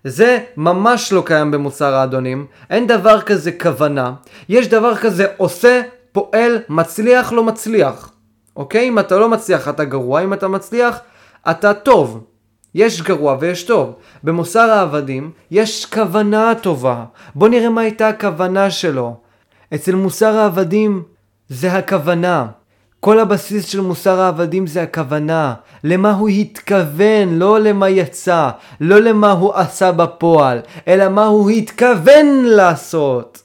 [0.04, 4.14] זה ממש לא קיים במוסר האדונים, אין דבר כזה כוונה,
[4.50, 8.12] יש דבר כזה עושה, פועל, מצליח, לא מצליח.
[8.56, 8.88] אוקיי?
[8.88, 11.00] אם אתה לא מצליח אתה גרוע, אם אתה מצליח
[11.50, 12.24] אתה טוב.
[12.76, 13.94] יש גרוע ויש טוב.
[14.24, 17.06] במוסר העבדים יש כוונה טובה.
[17.36, 19.16] בוא נראה מה הייתה הכוונה שלו.
[19.74, 21.04] אצל מוסר העבדים
[21.50, 22.46] זה הכוונה.
[23.00, 25.54] כל הבסיס של מוסר העבדים זה הכוונה.
[25.84, 28.50] למה הוא התכוון, לא למה יצא.
[28.82, 33.44] לא למה הוא עשה בפועל, אלא מה הוא התכוון לעשות.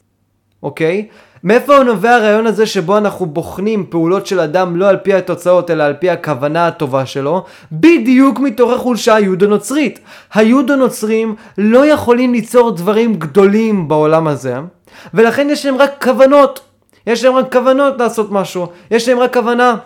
[0.63, 1.09] אוקיי?
[1.45, 5.83] מאיפה נובע הרעיון הזה שבו אנחנו בוחנים פעולות של אדם לא על פי התוצאות אלא
[5.83, 7.45] על פי הכוונה הטובה שלו?
[7.73, 10.01] בדיוק מתוך החולשה היהודו-נוצרית.
[10.35, 14.57] היהודו-נוצרים לא יכולים ליצור דברים גדולים בעולם הזה,
[15.15, 16.61] ולכן יש להם רק כוונות.
[17.07, 18.67] יש להם רק כוונות לעשות משהו.
[18.91, 19.77] יש להם רק כוונה.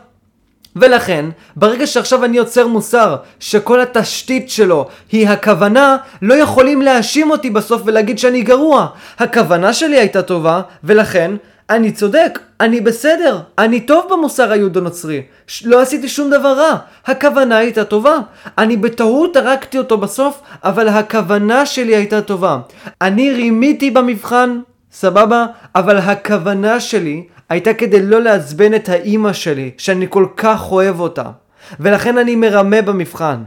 [0.77, 1.25] ולכן,
[1.57, 7.83] ברגע שעכשיו אני יוצר מוסר שכל התשתית שלו היא הכוונה, לא יכולים להאשים אותי בסוף
[7.85, 8.87] ולהגיד שאני גרוע.
[9.19, 11.33] הכוונה שלי הייתה טובה, ולכן
[11.71, 15.23] אני צודק, אני בסדר, אני טוב במוסר היהודו-נוצרי,
[15.65, 18.19] לא עשיתי שום דבר רע, הכוונה הייתה טובה.
[18.59, 22.59] אני בטעות הרגתי אותו בסוף, אבל הכוונה שלי הייתה טובה.
[23.01, 24.61] אני רימיתי במבחן,
[24.93, 25.47] סבבה?
[25.75, 31.25] אבל הכוונה שלי הייתה כדי לא לעצבן את האימא שלי, שאני כל כך אוהב אותה.
[31.81, 33.43] ולכן אני מרמה במבחן.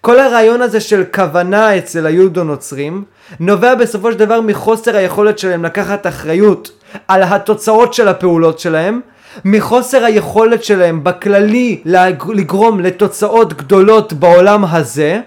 [0.00, 3.04] כל הרעיון הזה של כוונה אצל היהודו-נוצרים
[3.40, 6.70] נובע בסופו של דבר מחוסר היכולת שלהם לקחת אחריות
[7.08, 9.00] על התוצאות של הפעולות שלהם,
[9.44, 11.80] מחוסר היכולת שלהם בכללי
[12.28, 15.20] לגרום לתוצאות גדולות בעולם הזה,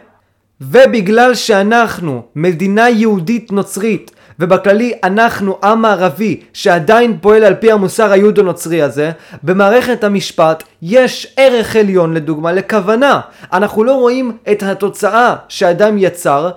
[0.62, 4.12] ובגלל שאנחנו מדינה יהודית נוצרית
[4.42, 9.12] ובכללי אנחנו עם מערבי שעדיין פועל על פי המוסר היהודו-נוצרי הזה,
[9.44, 13.22] במערכת המשפט יש ערך עליון לדוגמה לכוונה.
[13.54, 16.52] אנחנו לא רואים את התוצאה שאדם יצר,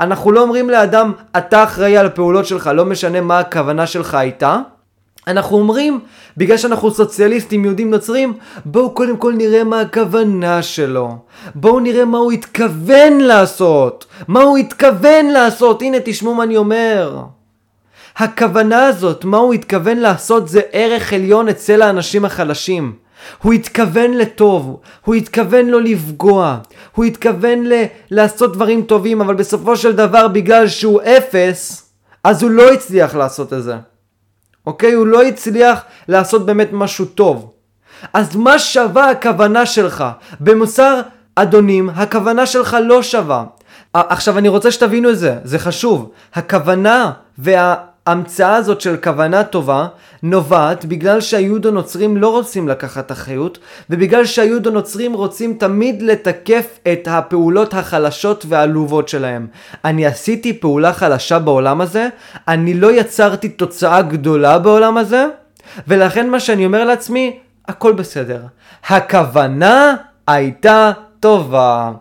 [0.00, 4.58] אנחנו לא אומרים לאדם אתה אחראי על הפעולות שלך, לא משנה מה הכוונה שלך הייתה.
[5.26, 6.00] אנחנו אומרים,
[6.36, 8.32] בגלל שאנחנו סוציאליסטים יהודים נוצרים,
[8.64, 11.16] בואו קודם כל נראה מה הכוונה שלו.
[11.54, 14.06] בואו נראה מה הוא התכוון לעשות.
[14.28, 15.82] מה הוא התכוון לעשות.
[15.82, 17.22] הנה תשמעו מה אני אומר.
[18.16, 22.92] הכוונה הזאת, מה הוא התכוון לעשות, זה ערך עליון אצל האנשים החלשים.
[23.42, 26.58] הוא התכוון לטוב, הוא התכוון לא לפגוע,
[26.94, 31.90] הוא התכוון ל- לעשות דברים טובים, אבל בסופו של דבר בגלל שהוא אפס,
[32.24, 33.74] אז הוא לא הצליח לעשות את זה.
[34.66, 34.92] אוקיי?
[34.92, 37.52] הוא לא הצליח לעשות באמת משהו טוב.
[38.12, 40.04] אז מה שווה הכוונה שלך?
[40.40, 41.00] במוסר
[41.34, 43.44] אדונים, הכוונה שלך לא שווה.
[43.94, 46.10] עכשיו אני רוצה שתבינו את זה, זה חשוב.
[46.34, 47.74] הכוונה וה...
[48.06, 49.86] ההמצאה הזאת של כוונה טובה
[50.22, 53.58] נובעת בגלל שהיהודו נוצרים לא רוצים לקחת אחריות
[53.90, 59.46] ובגלל שהיהודו נוצרים רוצים תמיד לתקף את הפעולות החלשות והעלובות שלהם.
[59.84, 62.08] אני עשיתי פעולה חלשה בעולם הזה,
[62.48, 65.26] אני לא יצרתי תוצאה גדולה בעולם הזה
[65.88, 67.38] ולכן מה שאני אומר לעצמי,
[67.68, 68.40] הכל בסדר.
[68.88, 69.94] הכוונה
[70.26, 71.92] הייתה טובה.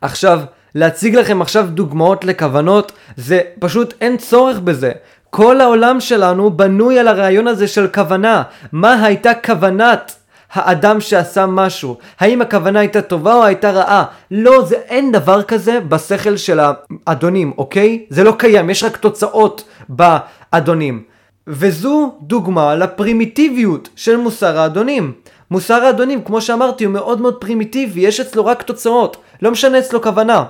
[0.00, 0.40] עכשיו,
[0.74, 4.92] להציג לכם עכשיו דוגמאות לכוונות, זה פשוט אין צורך בזה.
[5.30, 8.42] כל העולם שלנו בנוי על הרעיון הזה של כוונה.
[8.72, 10.14] מה הייתה כוונת
[10.52, 11.98] האדם שעשה משהו?
[12.20, 14.04] האם הכוונה הייתה טובה או הייתה רעה?
[14.30, 16.60] לא, זה אין דבר כזה בשכל של
[17.06, 18.06] האדונים, אוקיי?
[18.10, 21.02] זה לא קיים, יש רק תוצאות באדונים.
[21.46, 25.12] וזו דוגמה לפרימיטיביות של מוסר האדונים.
[25.50, 30.02] מוסר האדונים, כמו שאמרתי, הוא מאוד מאוד פרימיטיבי, יש אצלו רק תוצאות, לא משנה אצלו
[30.02, 30.44] כוונה.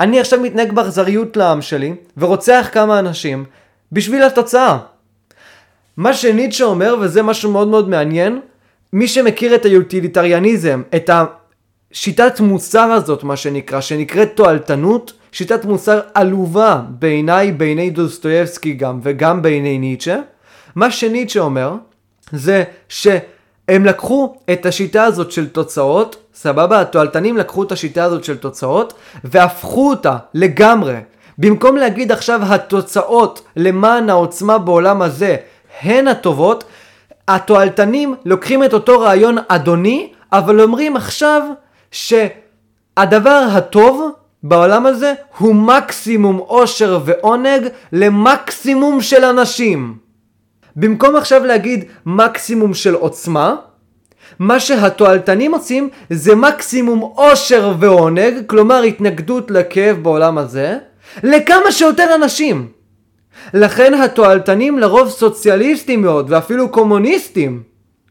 [0.00, 3.44] אני עכשיו מתנהג באכזריות לעם שלי, ורוצח כמה אנשים,
[3.92, 4.78] בשביל התוצאה.
[5.96, 8.40] מה שניטשה אומר, וזה משהו מאוד מאוד מעניין,
[8.92, 16.82] מי שמכיר את היוטיליטריאניזם, את השיטת מוסר הזאת, מה שנקרא, שנקראת תועלתנות, שיטת מוסר עלובה
[16.88, 20.20] בעיניי, בעיני דוסטויבסקי גם, וגם בעיני ניטשה,
[20.76, 21.74] מה שניטשה אומר,
[22.32, 26.80] זה שהם לקחו את השיטה הזאת של תוצאות, סבבה?
[26.80, 30.96] התועלתנים לקחו את השיטה הזאת של תוצאות והפכו אותה לגמרי.
[31.38, 35.36] במקום להגיד עכשיו התוצאות למען העוצמה בעולם הזה
[35.82, 36.64] הן הטובות,
[37.28, 41.42] התועלתנים לוקחים את אותו רעיון אדוני, אבל אומרים עכשיו
[41.90, 44.10] שהדבר הטוב
[44.42, 49.96] בעולם הזה הוא מקסימום עושר ועונג למקסימום של אנשים.
[50.76, 53.54] במקום עכשיו להגיד מקסימום של עוצמה,
[54.38, 60.78] מה שהתועלתנים עושים זה מקסימום עושר ועונג, כלומר התנגדות לכאב בעולם הזה,
[61.22, 62.68] לכמה שיותר אנשים.
[63.54, 67.62] לכן התועלתנים לרוב סוציאליסטים מאוד ואפילו קומוניסטים,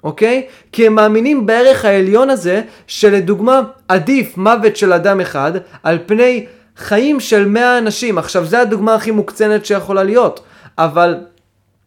[0.03, 0.47] אוקיי?
[0.71, 5.51] כי הם מאמינים בערך העליון הזה שלדוגמה עדיף מוות של אדם אחד
[5.83, 6.45] על פני
[6.77, 8.17] חיים של 100 אנשים.
[8.17, 10.39] עכשיו זה הדוגמה הכי מוקצנת שיכולה להיות,
[10.77, 11.15] אבל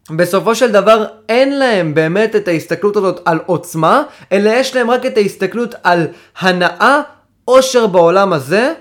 [0.09, 5.05] בסופו של דבר אין להם באמת את ההסתכלות הזאת על עוצמה, אלא יש להם רק
[5.05, 6.07] את ההסתכלות על
[6.39, 7.01] הנאה,
[7.45, 8.73] עושר בעולם הזה,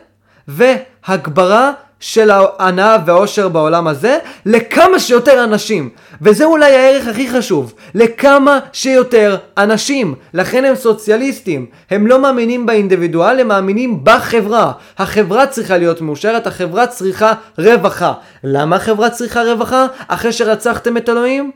[0.49, 5.90] והגברה של ההנאה והעושר בעולם הזה לכמה שיותר אנשים.
[6.22, 10.14] וזה אולי הערך הכי חשוב, לכמה שיותר אנשים.
[10.34, 11.66] לכן הם סוציאליסטים.
[11.90, 14.72] הם לא מאמינים באינדיבידואל, הם מאמינים בחברה.
[14.98, 18.12] החברה צריכה להיות מאושרת, החברה צריכה רווחה.
[18.44, 19.86] למה החברה צריכה רווחה?
[20.09, 21.50] אחרי שרצחתם את אלוהים?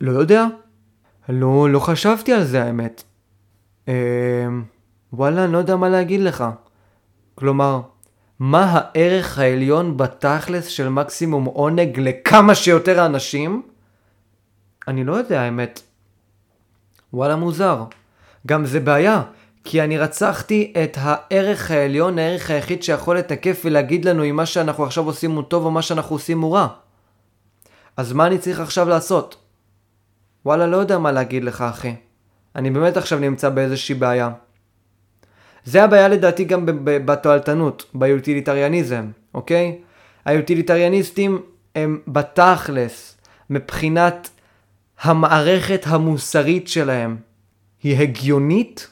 [0.00, 0.46] לא יודע.
[1.28, 3.02] לא, לא חשבתי על זה האמת.
[3.88, 3.94] אה,
[5.12, 6.44] וואלה, אני לא יודע מה להגיד לך.
[7.34, 7.80] כלומר,
[8.38, 13.62] מה הערך העליון בתכלס של מקסימום עונג לכמה שיותר אנשים?
[14.88, 15.80] אני לא יודע האמת.
[17.12, 17.84] וואלה מוזר.
[18.46, 19.22] גם זה בעיה,
[19.64, 24.84] כי אני רצחתי את הערך העליון, הערך היחיד שיכול לתקף ולהגיד לנו אם מה שאנחנו
[24.84, 26.68] עכשיו עושים הוא טוב או מה שאנחנו עושים הוא רע.
[27.96, 29.36] אז מה אני צריך עכשיו לעשות?
[30.46, 31.94] וואלה, לא יודע מה להגיד לך, אחי.
[32.56, 34.30] אני באמת עכשיו נמצא באיזושהי בעיה.
[35.64, 39.04] זה הבעיה לדעתי גם בתועלתנות, ביוטיליטריאניזם,
[39.34, 39.78] אוקיי?
[40.24, 41.42] היוטיליטריאניסטים
[41.74, 43.16] הם בתכלס,
[43.50, 44.30] מבחינת
[45.02, 47.16] המערכת המוסרית שלהם
[47.82, 48.88] היא הגיונית,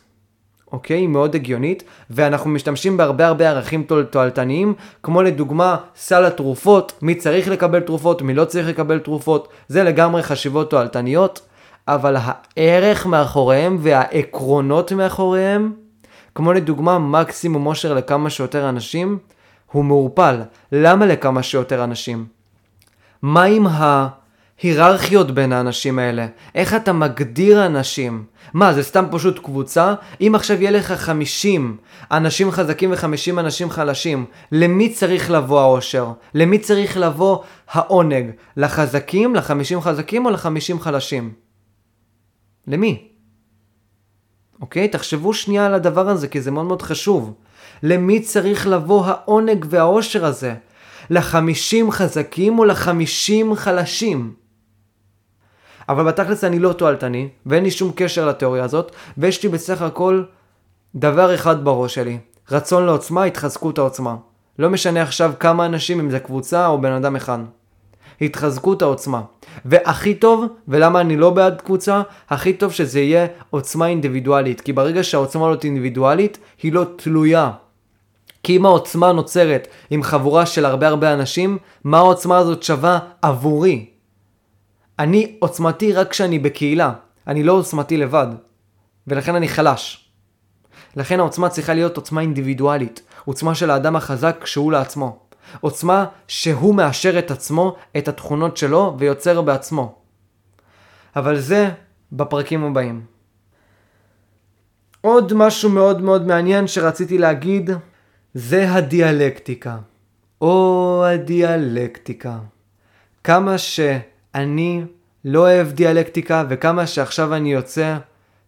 [0.73, 0.97] אוקיי?
[0.97, 7.49] היא מאוד הגיונית, ואנחנו משתמשים בהרבה הרבה ערכים תועלתניים, כמו לדוגמה סל התרופות, מי צריך
[7.49, 11.41] לקבל תרופות, מי לא צריך לקבל תרופות, זה לגמרי חשיבות תועלתניות,
[11.89, 15.73] אבל הערך מאחוריהם והעקרונות מאחוריהם,
[16.35, 19.19] כמו לדוגמה מקסימום אושר לכמה שיותר אנשים,
[19.73, 20.43] הוא מעורפל.
[20.73, 22.27] למה לכמה שיותר אנשים?
[23.23, 26.27] מה עם ההיררכיות בין האנשים האלה?
[26.55, 28.25] איך אתה מגדיר אנשים?
[28.55, 29.95] מה, זה סתם פשוט קבוצה?
[30.21, 31.77] אם עכשיו יהיה לך 50
[32.11, 36.13] אנשים חזקים ו-50 אנשים חלשים, למי צריך לבוא האושר?
[36.35, 37.39] למי צריך לבוא
[37.71, 38.31] העונג?
[38.57, 41.33] לחזקים, ל-50 חזקים או ל-50 חלשים?
[42.67, 43.12] למי?
[44.63, 44.89] אוקיי?
[44.89, 47.35] תחשבו שנייה על הדבר הזה, כי זה מאוד מאוד חשוב.
[47.83, 50.55] למי צריך לבוא העונג והאושר הזה?
[51.11, 54.35] לחמישים חזקים או לחמישים חלשים?
[55.89, 60.25] אבל בתכלס אני לא תועלתני, ואין לי שום קשר לתיאוריה הזאת, ויש לי בסך הכל
[60.95, 62.19] דבר אחד בראש שלי.
[62.51, 64.17] רצון לעוצמה, התחזקות העוצמה.
[64.59, 67.39] לא משנה עכשיו כמה אנשים, אם זה קבוצה או בן אדם אחד.
[68.23, 69.23] התחזקות העוצמה.
[69.65, 74.61] והכי טוב, ולמה אני לא בעד קבוצה, הכי טוב שזה יהיה עוצמה אינדיבידואלית.
[74.61, 77.51] כי ברגע שהעוצמה לא אינדיבידואלית, היא לא תלויה.
[78.43, 83.87] כי אם העוצמה נוצרת עם חבורה של הרבה הרבה אנשים, מה העוצמה הזאת שווה עבורי?
[84.99, 86.93] אני עוצמתי רק כשאני בקהילה,
[87.27, 88.27] אני לא עוצמתי לבד,
[89.07, 90.11] ולכן אני חלש.
[90.97, 95.22] לכן העוצמה צריכה להיות עוצמה אינדיבידואלית, עוצמה של האדם החזק שהוא לעצמו.
[95.61, 99.95] עוצמה שהוא מאשר את עצמו, את התכונות שלו, ויוצר בעצמו.
[101.17, 101.71] אבל זה
[102.13, 103.05] בפרקים הבאים.
[105.01, 107.71] עוד משהו מאוד מאוד מעניין שרציתי להגיד,
[108.35, 109.79] זה הדיאלקטיקה.
[110.41, 112.39] או הדיאלקטיקה.
[113.25, 114.85] כמה שאני
[115.25, 117.99] לא אוהב דיאלקטיקה, וכמה שעכשיו אני יוצא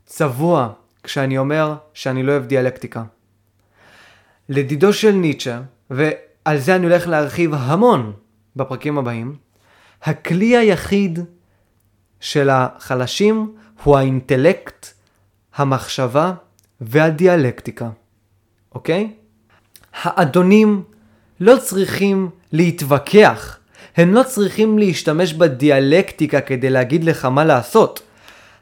[0.07, 0.69] צבוע
[1.03, 3.05] כשאני אומר שאני לא אוהב דיאלקטיקה.
[4.49, 6.11] לדידו של ניטשה, ו...
[6.45, 8.13] על זה אני הולך להרחיב המון
[8.57, 9.37] בפרקים הבאים.
[10.03, 11.19] הכלי היחיד
[12.21, 14.87] של החלשים הוא האינטלקט,
[15.57, 16.33] המחשבה
[16.81, 17.89] והדיאלקטיקה,
[18.75, 19.13] אוקיי?
[20.03, 20.83] האדונים
[21.41, 23.59] לא צריכים להתווכח,
[23.97, 28.03] הם לא צריכים להשתמש בדיאלקטיקה כדי להגיד לך מה לעשות.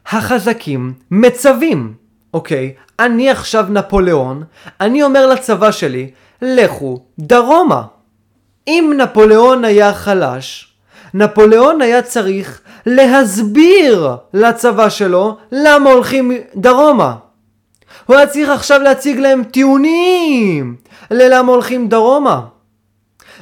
[0.05, 1.93] החזקים מצווים,
[2.33, 2.73] אוקיי?
[2.99, 4.43] אני עכשיו נפוליאון,
[4.81, 6.11] אני אומר לצבא שלי,
[6.41, 7.81] לכו דרומה.
[8.67, 10.73] אם נפוליאון היה חלש,
[11.13, 17.15] נפוליאון היה צריך להסביר לצבא שלו למה הולכים דרומה.
[18.05, 20.75] הוא היה צריך עכשיו להציג להם טיעונים
[21.11, 22.41] ללמה הולכים דרומה.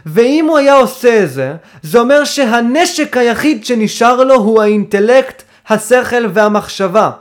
[0.06, 6.26] ואם הוא היה עושה את זה, זה אומר שהנשק היחיד שנשאר לו הוא האינטלקט, השכל
[6.34, 7.12] והמחשבה.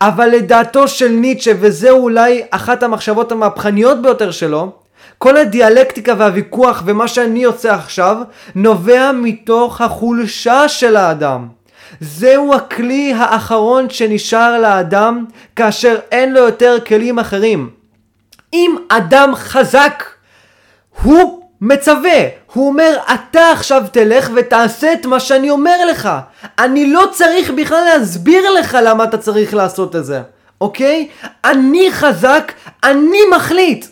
[0.00, 4.72] אבל לדעתו של ניטשה, וזה אולי אחת המחשבות המהפכניות ביותר שלו,
[5.18, 8.16] כל הדיאלקטיקה והוויכוח ומה שאני עושה עכשיו,
[8.54, 11.48] נובע מתוך החולשה של האדם.
[12.00, 15.24] זהו הכלי האחרון שנשאר לאדם
[15.56, 17.70] כאשר אין לו יותר כלים אחרים.
[18.52, 20.04] אם אדם חזק,
[21.02, 22.20] הוא מצווה,
[22.52, 26.08] הוא אומר אתה עכשיו תלך ותעשה את מה שאני אומר לך.
[26.58, 30.22] אני לא צריך בכלל להסביר לך למה אתה צריך לעשות את זה,
[30.60, 31.08] אוקיי?
[31.44, 32.52] אני חזק,
[32.84, 33.86] אני מחליט.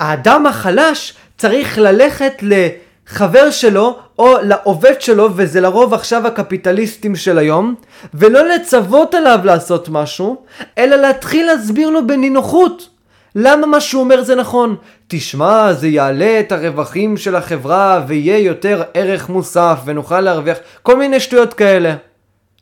[0.00, 7.74] האדם החלש צריך ללכת לחבר שלו או לעובד שלו, וזה לרוב עכשיו הקפיטליסטים של היום,
[8.14, 10.36] ולא לצוות עליו לעשות משהו,
[10.78, 12.91] אלא להתחיל להסביר לו בנינוחות.
[13.34, 14.76] למה מה שהוא אומר זה נכון?
[15.08, 21.20] תשמע, זה יעלה את הרווחים של החברה ויהיה יותר ערך מוסף ונוכל להרוויח כל מיני
[21.20, 21.94] שטויות כאלה.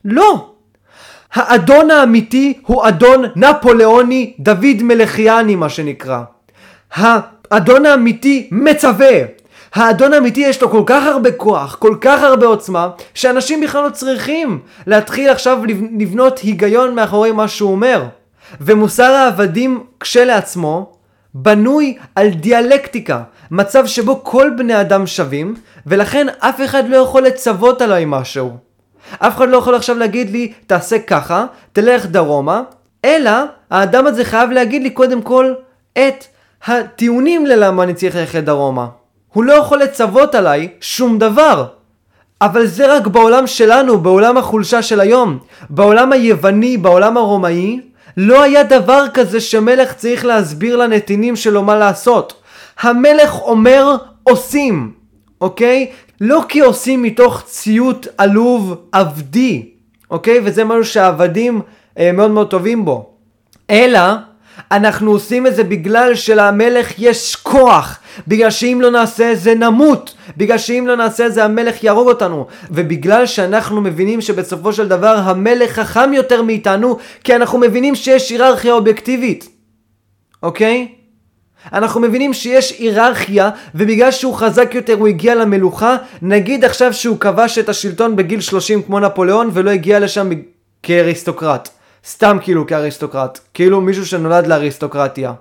[0.05, 0.47] לא!
[1.33, 6.21] האדון האמיתי הוא אדון נפוליאוני דוד מלכיאני מה שנקרא.
[6.95, 9.17] האדון האמיתי מצווה.
[9.73, 13.89] האדון האמיתי יש לו כל כך הרבה כוח, כל כך הרבה עוצמה, שאנשים בכלל לא
[13.89, 15.59] צריכים להתחיל עכשיו
[15.99, 18.03] לבנות היגיון מאחורי מה שהוא אומר.
[18.61, 20.91] ומוסר העבדים כשלעצמו
[21.33, 27.81] בנוי על דיאלקטיקה, מצב שבו כל בני אדם שווים, ולכן אף אחד לא יכול לצוות
[27.81, 28.57] עליי משהו.
[29.19, 32.61] אף אחד לא יכול עכשיו להגיד לי, תעשה ככה, תלך דרומה,
[33.05, 33.31] אלא
[33.69, 35.53] האדם הזה חייב להגיד לי קודם כל
[35.93, 36.25] את
[36.65, 38.87] הטיעונים ללמה אני צריך ללכת דרומה.
[39.33, 41.65] הוא לא יכול לצוות עליי שום דבר.
[42.41, 45.39] אבל זה רק בעולם שלנו, בעולם החולשה של היום.
[45.69, 47.79] בעולם היווני, בעולם הרומאי,
[48.17, 52.33] לא היה דבר כזה שמלך צריך להסביר לנתינים שלו מה לעשות.
[52.81, 54.91] המלך אומר עושים,
[55.41, 55.91] אוקיי?
[56.21, 59.69] לא כי עושים מתוך ציות עלוב עבדי,
[60.11, 60.39] אוקיי?
[60.43, 61.61] וזה משהו שהעבדים
[61.99, 63.09] אה, מאוד מאוד טובים בו.
[63.69, 63.99] אלא,
[64.71, 70.15] אנחנו עושים את זה בגלל שלמלך יש כוח, בגלל שאם לא נעשה את זה נמות,
[70.37, 75.17] בגלל שאם לא נעשה את זה המלך יהרוג אותנו, ובגלל שאנחנו מבינים שבסופו של דבר
[75.23, 79.49] המלך חכם יותר מאיתנו, כי אנחנו מבינים שיש היררכיה אובייקטיבית,
[80.43, 80.87] אוקיי?
[81.73, 87.57] אנחנו מבינים שיש היררכיה, ובגלל שהוא חזק יותר הוא הגיע למלוכה, נגיד עכשיו שהוא כבש
[87.57, 90.29] את השלטון בגיל 30 כמו נפוליאון ולא הגיע לשם
[90.83, 91.69] כאריסטוקרט.
[92.07, 93.39] סתם כאילו כאריסטוקרט.
[93.53, 95.33] כאילו מישהו שנולד לאריסטוקרטיה.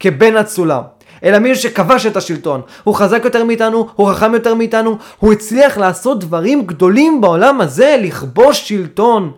[0.00, 0.82] כבן אצולה.
[1.24, 2.60] אלא מישהו שכבש את השלטון.
[2.84, 7.96] הוא חזק יותר מאיתנו, הוא חכם יותר מאיתנו, הוא הצליח לעשות דברים גדולים בעולם הזה,
[8.00, 9.32] לכבוש שלטון.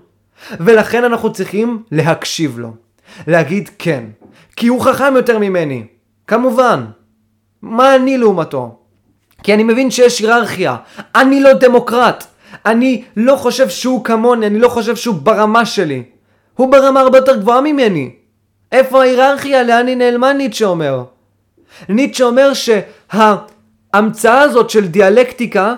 [0.61, 2.71] ולכן אנחנו צריכים להקשיב לו.
[3.27, 4.05] להגיד כן.
[4.57, 5.85] כי הוא חכם יותר ממני.
[6.27, 6.85] כמובן.
[7.63, 8.79] מה אני לעומתו?
[9.43, 10.77] כי אני מבין שיש היררכיה.
[11.15, 12.27] אני לא דמוקרט.
[12.67, 16.03] אני לא חושב שהוא כמוני, אני לא חושב שהוא ברמה שלי.
[16.57, 18.11] הוא ברמה הרבה יותר גבוהה ממני.
[18.73, 19.63] איפה ההיררכיה?
[19.63, 21.05] לאן היא נעלמה ניטשה אומר?
[21.89, 25.75] ניטשה אומר שההמצאה הזאת של דיאלקטיקה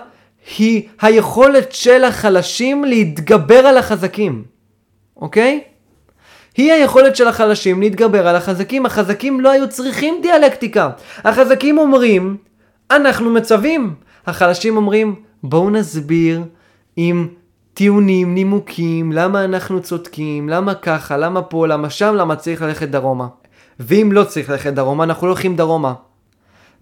[0.57, 4.43] היא היכולת של החלשים להתגבר על החזקים,
[5.17, 5.61] אוקיי?
[6.57, 8.85] היא היכולת של החלשים להתגבר על החזקים.
[8.85, 10.89] החזקים לא היו צריכים דיאלקטיקה.
[11.17, 12.37] החזקים אומרים,
[12.91, 13.93] אנחנו מצווים.
[14.27, 16.43] החלשים אומרים, בואו נסביר
[16.95, 17.27] עם
[17.73, 23.27] טיעונים, נימוקים, למה אנחנו צודקים, למה ככה, למה פה, למה שם, למה צריך ללכת דרומה.
[23.79, 25.93] ואם לא צריך ללכת דרומה, אנחנו לא הולכים דרומה.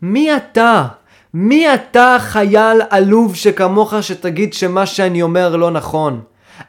[0.02, 0.86] מי אתה?
[1.34, 6.22] מי אתה חייל עלוב שכמוך שתגיד שמה שאני אומר לא נכון?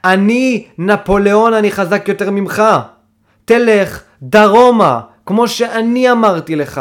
[0.04, 2.62] אני נפוליאון, אני חזק יותר ממך.
[3.44, 6.80] תלך דרומה, כמו שאני אמרתי לך,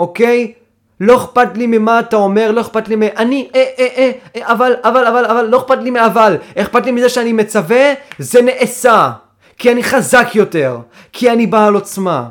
[0.00, 0.52] אוקיי?
[1.00, 3.02] לא אכפת לי ממה אתה אומר, לא אכפת לי מ...
[3.02, 6.36] אני, אה, אה, אה, אה, אבל, אבל, אבל, אבל, לא אכפת לי מאבל.
[6.56, 9.12] אכפת לי מזה שאני מצווה, זה נעשה.
[9.58, 10.78] כי אני חזק יותר.
[11.12, 12.28] כי אני בעל עוצמה.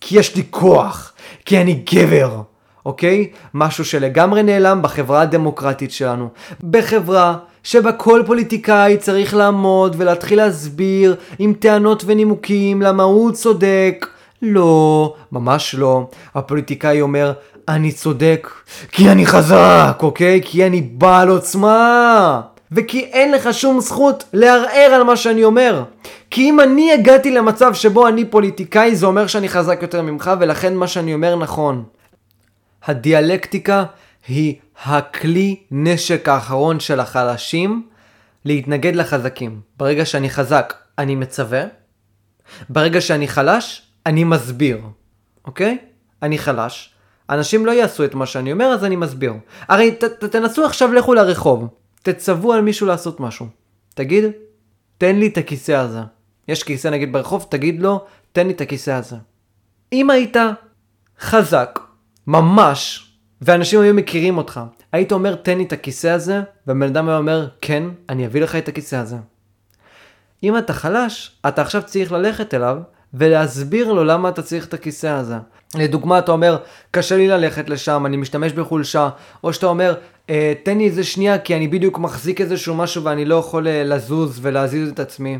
[0.00, 1.12] כי יש לי כוח.
[1.44, 2.40] כי אני גבר.
[2.86, 3.30] אוקיי?
[3.54, 6.28] משהו שלגמרי נעלם בחברה הדמוקרטית שלנו.
[6.70, 14.06] בחברה שבה כל פוליטיקאי צריך לעמוד ולהתחיל להסביר עם טענות ונימוקים למה הוא צודק.
[14.42, 16.06] לא, ממש לא.
[16.34, 17.32] הפוליטיקאי אומר,
[17.68, 18.50] אני צודק
[18.92, 20.40] כי אני חזק, אוקיי?
[20.44, 22.40] כי אני בעל עוצמה.
[22.72, 25.82] וכי אין לך שום זכות לערער על מה שאני אומר.
[26.30, 30.74] כי אם אני הגעתי למצב שבו אני פוליטיקאי, זה אומר שאני חזק יותר ממך, ולכן
[30.74, 31.84] מה שאני אומר נכון.
[32.84, 33.84] הדיאלקטיקה
[34.28, 34.54] היא
[34.84, 37.86] הכלי נשק האחרון של החלשים
[38.44, 39.60] להתנגד לחזקים.
[39.76, 41.62] ברגע שאני חזק, אני מצווה.
[42.68, 44.80] ברגע שאני חלש, אני מסביר.
[45.44, 45.78] אוקיי?
[46.22, 46.94] אני חלש.
[47.30, 49.32] אנשים לא יעשו את מה שאני אומר, אז אני מסביר.
[49.68, 51.68] הרי ת, ת, תנסו עכשיו לכו לרחוב.
[52.02, 53.46] תצוו על מישהו לעשות משהו.
[53.94, 54.24] תגיד,
[54.98, 56.00] תן לי את הכיסא הזה.
[56.48, 59.16] יש כיסא נגיד ברחוב, תגיד לו, תן לי את הכיסא הזה.
[59.92, 60.36] אם היית
[61.20, 61.78] חזק,
[62.26, 63.10] ממש,
[63.42, 64.60] ואנשים היו מכירים אותך,
[64.92, 68.56] היית אומר תן לי את הכיסא הזה, ובן אדם היה אומר כן, אני אביא לך
[68.56, 69.16] את הכיסא הזה.
[70.42, 72.78] אם אתה חלש, אתה עכשיו צריך ללכת אליו
[73.14, 75.34] ולהסביר לו למה אתה צריך את הכיסא הזה.
[75.74, 76.56] לדוגמה, אתה אומר,
[76.90, 79.08] קשה לי ללכת לשם, אני משתמש בחולשה,
[79.44, 79.94] או שאתה אומר,
[80.30, 83.84] אה, תן לי איזה שנייה כי אני בדיוק מחזיק איזשהו משהו ואני לא יכול אה,
[83.84, 85.38] לזוז ולהזיז את עצמי.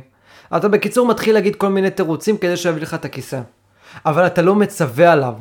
[0.57, 3.41] אתה בקיצור מתחיל להגיד כל מיני תירוצים כדי שיביא לך את הכיסא.
[4.07, 5.35] אבל אתה לא מצווה עליו.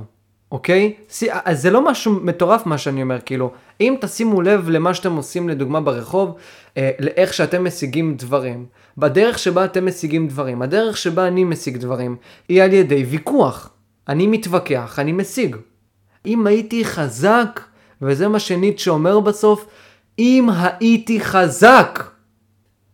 [0.51, 0.93] אוקיי?
[1.45, 3.51] אז זה לא משהו מטורף מה שאני אומר, כאילו,
[3.81, 6.35] אם תשימו לב למה שאתם עושים לדוגמה ברחוב,
[6.77, 8.65] אה, לאיך שאתם משיגים דברים,
[8.97, 12.15] בדרך שבה אתם משיגים דברים, הדרך שבה אני משיג דברים,
[12.49, 13.69] היא על ידי ויכוח.
[14.09, 15.55] אני מתווכח, אני משיג.
[16.25, 17.59] אם הייתי חזק,
[18.01, 19.65] וזה מה שניטשה אומר בסוף,
[20.19, 22.03] אם הייתי חזק,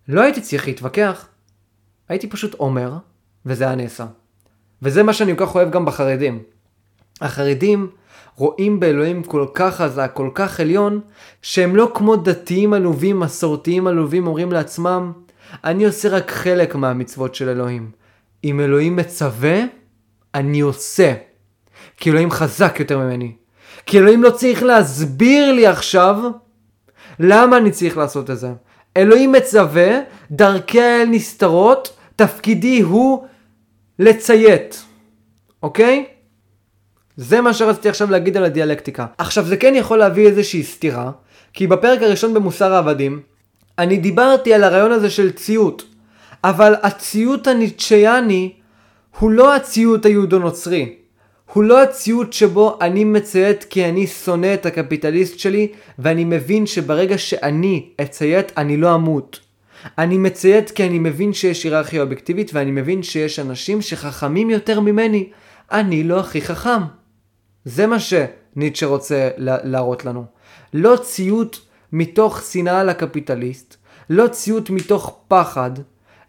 [0.08, 1.28] לא הייתי צריך להתווכח.
[2.14, 2.94] הייתי פשוט אומר,
[3.46, 4.06] וזה היה נעשה.
[4.82, 6.44] וזה מה שאני כל כך אוהב גם בחרדים.
[7.22, 7.90] החרדים
[8.36, 11.02] רואים באלוהים כל כך חזק, כל כך עליון,
[11.42, 15.12] שהם לא כמו דתיים עלובים, מסורתיים עלובים, אומרים לעצמם,
[15.64, 17.92] אני עושה רק חלק מהמצוות של אלוהים.
[18.44, 19.64] אם אלוהים מצווה,
[20.36, 21.14] אני עושה.
[21.98, 23.32] כי אלוהים חזק יותר ממני.
[23.86, 26.20] כי אלוהים לא צריך להסביר לי עכשיו
[27.20, 28.52] למה אני צריך לעשות את זה.
[28.98, 30.00] אלוהים מצווה,
[30.32, 33.26] דרכי האל נסתרות, תפקידי הוא
[34.00, 34.84] לציית.
[35.64, 36.06] אוקיי?
[37.18, 39.06] זה מה שרציתי עכשיו להגיד על הדיאלקטיקה.
[39.18, 41.12] עכשיו זה כן יכול להביא איזושהי סתירה,
[41.54, 43.22] כי בפרק הראשון במוסר העבדים,
[43.78, 45.84] אני דיברתי על הרעיון הזה של ציות,
[46.44, 48.54] אבל הציות הניטשיאני
[49.20, 50.96] הוא לא הציות היהודו-נוצרי.
[51.54, 55.68] הוא לא הציות שבו אני מציית כי אני שונא את הקפיטליסט שלי,
[56.00, 59.40] ואני מבין שברגע שאני אציית אני לא אמות.
[59.98, 65.30] אני מציית כי אני מבין שיש היררכיה אובייקטיבית ואני מבין שיש אנשים שחכמים יותר ממני.
[65.72, 66.82] אני לא הכי חכם.
[67.66, 70.26] זה מה שניטשה רוצה להראות לנו.
[70.74, 71.62] לא ציות
[71.94, 73.76] מתוך שנאה לקפיטליסט,
[74.10, 75.72] לא ציות מתוך פחד,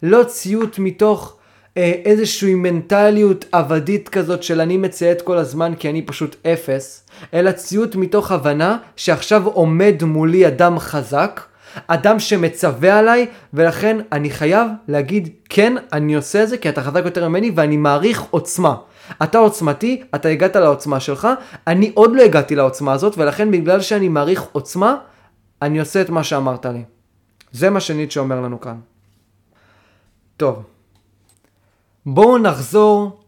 [0.03, 1.37] לא ציות מתוך
[1.77, 7.51] אה, איזושהי מנטליות עבדית כזאת של אני מציית כל הזמן כי אני פשוט אפס, אלא
[7.51, 11.41] ציות מתוך הבנה שעכשיו עומד מולי אדם חזק,
[11.87, 17.05] אדם שמצווה עליי, ולכן אני חייב להגיד כן, אני עושה את זה כי אתה חזק
[17.05, 18.75] יותר ממני ואני מעריך עוצמה.
[19.23, 21.27] אתה עוצמתי, אתה הגעת לעוצמה שלך,
[21.67, 24.95] אני עוד לא הגעתי לעוצמה הזאת, ולכן בגלל שאני מעריך עוצמה,
[25.61, 26.83] אני עושה את מה שאמרת לי.
[27.51, 28.75] זה מה שניטשה אומר לנו כאן.
[30.37, 30.63] טוב,
[32.05, 33.19] בואו נחזור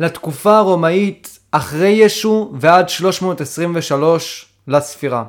[0.00, 5.24] לתקופה הרומאית אחרי ישו ועד 323 לספירה.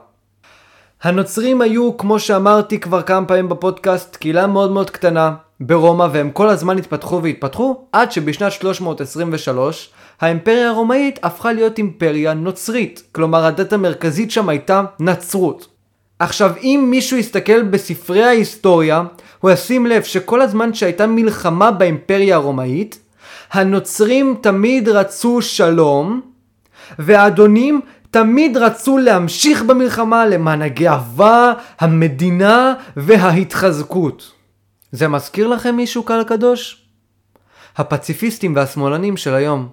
[1.04, 6.50] הנוצרים היו, כמו שאמרתי כבר כמה פעמים בפודקאסט, קהילה מאוד מאוד קטנה ברומא והם כל
[6.50, 9.90] הזמן התפתחו והתפתחו עד שבשנת 323
[10.22, 15.68] האימפריה הרומאית הפכה להיות אימפריה נוצרית, כלומר הדת המרכזית שם הייתה נצרות.
[16.20, 19.04] עכשיו אם מישהו יסתכל בספרי ההיסטוריה
[19.40, 23.00] הוא ישים לב שכל הזמן שהייתה מלחמה באימפריה הרומאית
[23.52, 26.22] הנוצרים תמיד רצו שלום
[27.00, 27.82] והאדונים
[28.12, 34.32] תמיד רצו להמשיך במלחמה למען הגאווה, המדינה וההתחזקות.
[34.92, 36.86] זה מזכיר לכם מישהו קהל קדוש?
[37.78, 39.70] הפציפיסטים והשמאלנים של היום.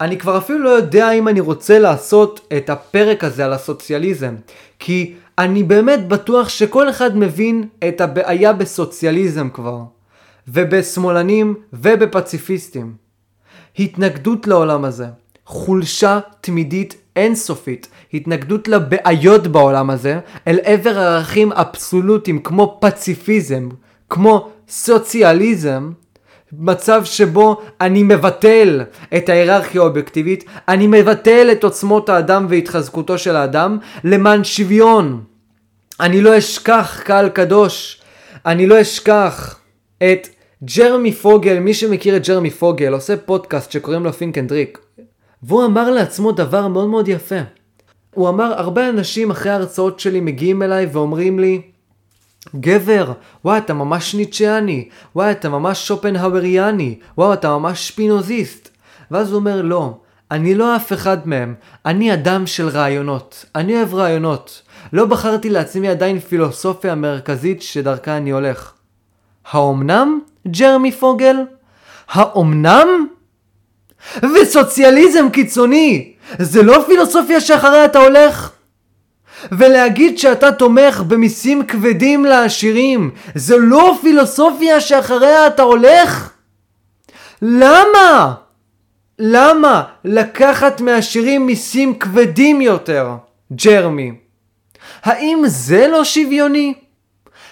[0.00, 4.34] אני כבר אפילו לא יודע אם אני רוצה לעשות את הפרק הזה על הסוציאליזם,
[4.78, 9.80] כי אני באמת בטוח שכל אחד מבין את הבעיה בסוציאליזם כבר,
[10.48, 12.94] ובשמאלנים ובפציפיסטים.
[13.78, 15.06] התנגדות לעולם הזה,
[15.46, 23.68] חולשה תמידית אינסופית, התנגדות לבעיות בעולם הזה, אל עבר ערכים אבסולוטיים כמו פציפיזם,
[24.10, 25.90] כמו סוציאליזם,
[26.52, 28.82] מצב שבו אני מבטל
[29.16, 35.22] את ההיררכיה האובייקטיבית, אני מבטל את עוצמות האדם והתחזקותו של האדם למען שוויון.
[36.00, 38.02] אני לא אשכח קהל קדוש,
[38.46, 39.58] אני לא אשכח
[39.98, 40.28] את
[40.76, 44.78] ג'רמי פוגל, מי שמכיר את ג'רמי פוגל, עושה פודקאסט שקוראים לו Think and Drink,
[45.42, 47.40] והוא אמר לעצמו דבר מאוד מאוד יפה.
[48.14, 51.62] הוא אמר, הרבה אנשים אחרי ההרצאות שלי מגיעים אליי ואומרים לי,
[52.54, 53.12] גבר,
[53.44, 58.68] וואי אתה ממש ניטשיאני, וואי אתה ממש שופנהאווריאני, וואי אתה ממש שפינוזיסט.
[59.10, 59.98] ואז הוא אומר לא,
[60.30, 61.54] אני לא אף אחד מהם,
[61.86, 64.62] אני אדם של רעיונות, אני אוהב רעיונות.
[64.92, 68.72] לא בחרתי לעצמי עדיין פילוסופיה מרכזית שדרכה אני הולך.
[69.50, 71.36] האומנם, ג'רמי פוגל?
[72.08, 73.06] האומנם?
[74.22, 78.50] וסוציאליזם קיצוני, זה לא פילוסופיה שאחריה אתה הולך?
[79.52, 86.30] ולהגיד שאתה תומך במיסים כבדים לעשירים, זה לא פילוסופיה שאחריה אתה הולך?
[87.42, 88.34] למה?
[89.18, 93.10] למה לקחת מעשירים מיסים כבדים יותר,
[93.52, 94.12] ג'רמי?
[95.02, 96.74] האם זה לא שוויוני?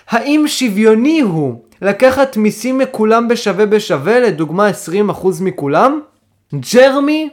[0.08, 4.68] האם שוויוני הוא לקחת מיסים מכולם בשווה בשווה, לדוגמה
[5.10, 6.00] 20% מכולם?
[6.74, 7.28] ג'רמי?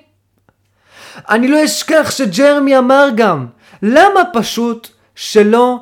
[1.30, 3.46] אני לא אשכח שג'רמי אמר גם,
[3.82, 5.80] למה פשוט שלא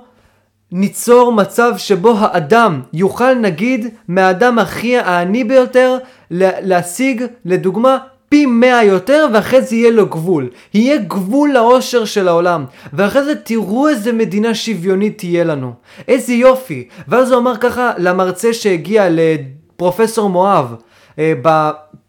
[0.72, 5.98] ניצור מצב שבו האדם יוכל נגיד מהאדם הכי העני ביותר
[6.32, 7.98] להשיג לדוגמה
[8.30, 10.50] פי מאה יותר ואחרי זה יהיה לו גבול.
[10.74, 12.66] יהיה גבול לאושר של העולם.
[12.94, 15.74] ואחרי זה תראו איזה מדינה שוויונית תהיה לנו.
[16.08, 16.88] איזה יופי.
[17.08, 20.76] ואז הוא אמר ככה למרצה שהגיע לפרופסור מואב
[21.20, 21.34] אה,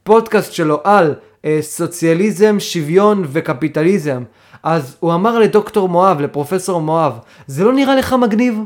[0.04, 4.22] בפודקאסט שלו על אה, סוציאליזם, שוויון וקפיטליזם.
[4.62, 8.58] אז הוא אמר לדוקטור מואב, לפרופסור מואב, זה לא נראה לך מגניב?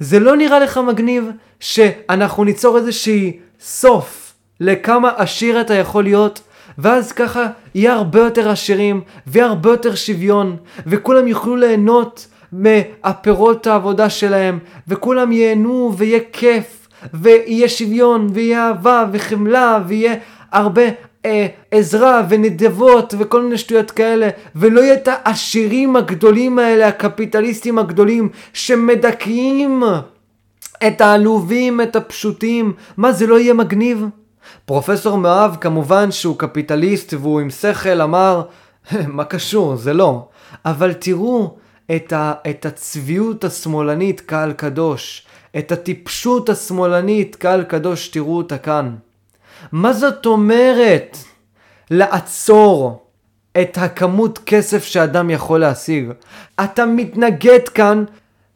[0.00, 1.30] זה לא נראה לך מגניב
[1.60, 6.40] שאנחנו ניצור איזושהי סוף לכמה עשיר אתה יכול להיות?
[6.78, 14.10] ואז ככה יהיה הרבה יותר עשירים, ויהיה הרבה יותר שוויון, וכולם יוכלו ליהנות מהפירות העבודה
[14.10, 20.14] שלהם, וכולם ייהנו ויהיה כיף, ויהיה שוויון, ויהיה אהבה וחמלה, ויהיה
[20.54, 20.82] הרבה
[21.24, 28.28] אה, עזרה ונדבות וכל מיני שטויות כאלה, ולא יהיה את העשירים הגדולים האלה, הקפיטליסטים הגדולים,
[28.52, 29.82] שמדכאים
[30.86, 32.72] את העלובים, את הפשוטים.
[32.96, 34.06] מה, זה לא יהיה מגניב?
[34.64, 38.42] פרופסור מאוהב כמובן שהוא קפיטליסט והוא עם שכל אמר,
[39.06, 40.28] מה קשור, זה לא.
[40.64, 41.56] אבל תראו
[41.96, 45.26] את, ה, את הצביעות השמאלנית קהל קדוש,
[45.58, 48.94] את הטיפשות השמאלנית קהל קדוש, תראו אותה כאן.
[49.72, 51.16] מה זאת אומרת
[51.90, 53.02] לעצור
[53.60, 56.10] את הכמות כסף שאדם יכול להשיג?
[56.64, 58.04] אתה מתנגד כאן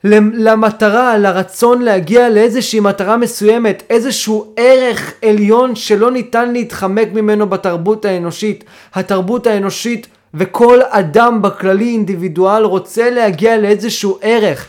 [0.04, 8.64] למטרה, לרצון להגיע לאיזושהי מטרה מסוימת, איזשהו ערך עליון שלא ניתן להתחמק ממנו בתרבות האנושית.
[8.94, 14.68] התרבות האנושית וכל אדם בכללי אינדיבידואל רוצה להגיע לאיזשהו ערך,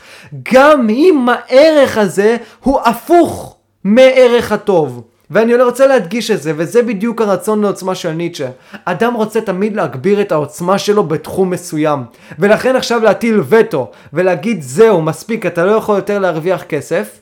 [0.53, 5.03] גם אם הערך הזה הוא הפוך מערך הטוב.
[5.32, 8.49] ואני רוצה להדגיש את זה, וזה בדיוק הרצון לעוצמה של ניטשה.
[8.86, 12.03] אדם רוצה תמיד להגביר את העוצמה שלו בתחום מסוים.
[12.39, 17.19] ולכן עכשיו להטיל וטו, ולהגיד זהו, מספיק, אתה לא יכול יותר להרוויח כסף,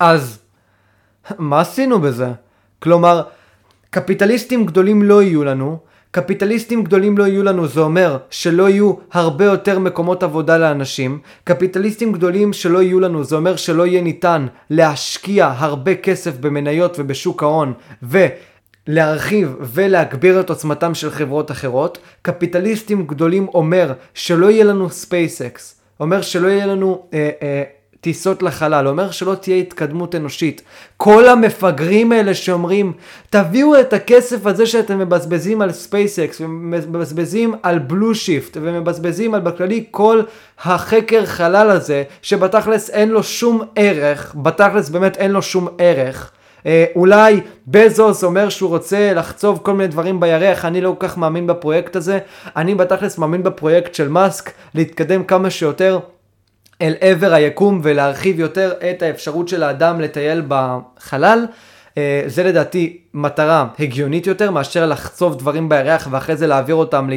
[0.00, 0.38] אז
[1.38, 2.28] מה עשינו בזה?
[2.78, 3.22] כלומר,
[3.90, 5.78] קפיטליסטים גדולים לא יהיו לנו,
[6.14, 11.18] קפיטליסטים גדולים לא יהיו לנו, זה אומר שלא יהיו הרבה יותר מקומות עבודה לאנשים.
[11.44, 17.42] קפיטליסטים גדולים שלא יהיו לנו, זה אומר שלא יהיה ניתן להשקיע הרבה כסף במניות ובשוק
[17.42, 18.26] ההון, ו...
[18.86, 21.98] להרחיב ולהגביר את עוצמתם של חברות אחרות.
[22.22, 27.62] קפיטליסטים גדולים אומר שלא יהיה לנו SpaceX, אומר שלא יהיה לנו אה, אה,
[28.02, 30.62] טיסות לחלל, אומר שלא תהיה התקדמות אנושית.
[30.96, 32.92] כל המפגרים האלה שאומרים,
[33.30, 39.84] תביאו את הכסף הזה שאתם מבזבזים על SpaceX, ומבזבזים על Blue Shift, ומבזבזים על בכללי
[39.90, 40.22] כל
[40.64, 46.30] החקר חלל הזה, שבתכלס אין לו שום ערך, בתכלס באמת אין לו שום ערך.
[46.66, 51.18] אה, אולי בזוס אומר שהוא רוצה לחצוב כל מיני דברים בירח, אני לא כל כך
[51.18, 52.18] מאמין בפרויקט הזה.
[52.56, 55.98] אני בתכלס מאמין בפרויקט של מאסק, להתקדם כמה שיותר.
[56.82, 61.46] אל עבר היקום ולהרחיב יותר את האפשרות של האדם לטייל בחלל.
[61.98, 67.08] אה, זה לדעתי מטרה הגיונית יותר מאשר לחצוב דברים בירח ואחרי זה להעביר אותם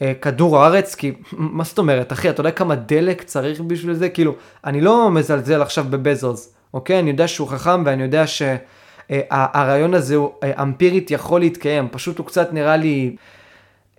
[0.00, 4.08] לכדור הארץ, כי מה זאת אומרת, אחי, אתה יודע כמה דלק צריך בשביל זה?
[4.08, 6.98] כאילו, אני לא מזלזל עכשיו בבזוס, אוקיי?
[6.98, 12.26] אני יודע שהוא חכם ואני יודע שהרעיון הזה הוא אה, אמפירית יכול להתקיים, פשוט הוא
[12.26, 13.16] קצת נראה לי...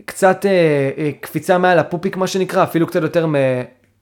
[0.06, 0.52] קצת אה,
[0.98, 3.26] אה, קפיצה מעל הפופיק מה שנקרא, אפילו קצת יותר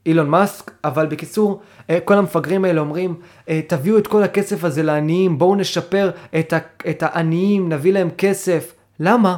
[0.05, 3.15] אילון מאסק, אבל בקיצור, אה, כל המפגרים האלה אומרים,
[3.49, 6.57] אה, תביאו את כל הכסף הזה לעניים, בואו נשפר את, ה-
[6.89, 8.73] את העניים, נביא להם כסף.
[8.99, 9.37] למה?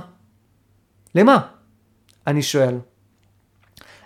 [1.15, 1.37] למה?
[2.27, 2.75] אני שואל.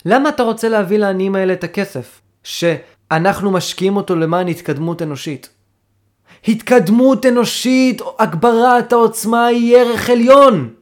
[0.06, 2.22] למה אתה רוצה להביא לעניים האלה את הכסף?
[2.44, 5.50] שאנחנו משקיעים אותו למען התקדמות אנושית.
[6.48, 10.74] התקדמות אנושית, הגברת העוצמה היא ערך עליון.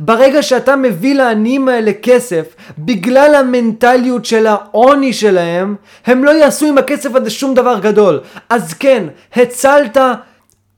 [0.00, 5.76] ברגע שאתה מביא לעניים האלה כסף, בגלל המנטליות של העוני שלהם,
[6.06, 8.20] הם לא יעשו עם הכסף הזה שום דבר גדול.
[8.48, 9.96] אז כן, הצלת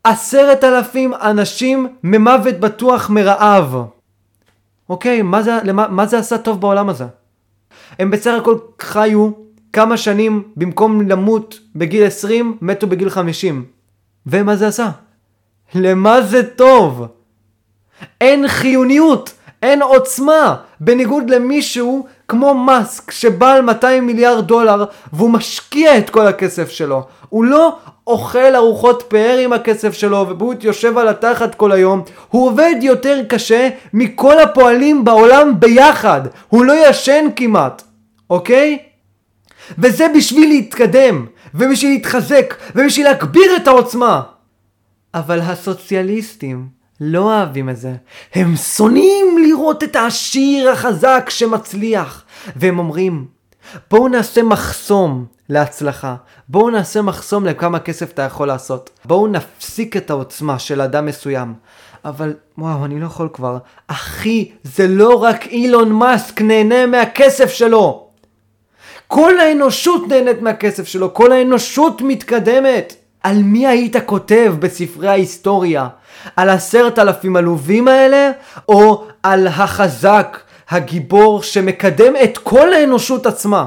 [0.04, 3.76] עשרת אלפים אנשים ממוות בטוח מרעב.
[4.88, 7.04] אוקיי, מה זה, למה, מה זה עשה טוב בעולם הזה?
[7.98, 9.30] הם בסך הכל חיו
[9.72, 13.64] כמה שנים, במקום למות בגיל 20, מתו בגיל 50.
[14.26, 14.90] ומה זה עשה?
[15.74, 17.06] למה זה טוב?
[18.20, 19.32] אין חיוניות,
[19.62, 26.70] אין עוצמה, בניגוד למישהו כמו מאסק שבעל 200 מיליארד דולר והוא משקיע את כל הכסף
[26.70, 27.06] שלו.
[27.28, 27.76] הוא לא
[28.06, 33.20] אוכל ארוחות פאר עם הכסף שלו ובוט יושב על התחת כל היום, הוא עובד יותר
[33.28, 37.82] קשה מכל הפועלים בעולם ביחד, הוא לא ישן כמעט,
[38.30, 38.78] אוקיי?
[39.78, 44.22] וזה בשביל להתקדם, ובשביל להתחזק, ובשביל להגביר את העוצמה.
[45.14, 46.66] אבל הסוציאליסטים,
[47.00, 47.92] לא אוהבים את זה.
[48.34, 52.24] הם שונאים לראות את העשיר החזק שמצליח.
[52.56, 53.26] והם אומרים,
[53.90, 56.16] בואו נעשה מחסום להצלחה.
[56.48, 58.90] בואו נעשה מחסום לכמה כסף אתה יכול לעשות.
[59.04, 61.54] בואו נפסיק את העוצמה של אדם מסוים.
[62.04, 63.58] אבל וואו, אני לא יכול כבר.
[63.86, 68.08] אחי, זה לא רק אילון מאסק נהנה מהכסף שלו.
[69.08, 73.03] כל האנושות נהנית מהכסף שלו, כל האנושות מתקדמת.
[73.24, 75.88] על מי היית כותב בספרי ההיסטוריה?
[76.36, 78.30] על עשרת אלפים עלובים האלה,
[78.68, 83.66] או על החזק, הגיבור שמקדם את כל האנושות עצמה?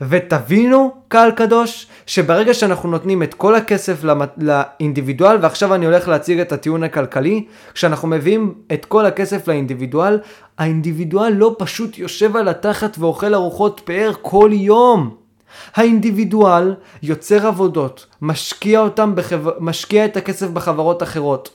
[0.00, 4.04] ותבינו, קהל קדוש, שברגע שאנחנו נותנים את כל הכסף
[4.36, 10.18] לאינדיבידואל, ועכשיו אני הולך להציג את הטיעון הכלכלי, כשאנחנו מביאים את כל הכסף לאינדיבידואל,
[10.58, 15.27] האינדיבידואל לא פשוט יושב על התחת ואוכל ארוחות פאר כל יום.
[15.74, 19.52] האינדיבידואל יוצר עבודות, משקיע, אותם בחבר...
[19.60, 21.50] משקיע את הכסף בחברות אחרות,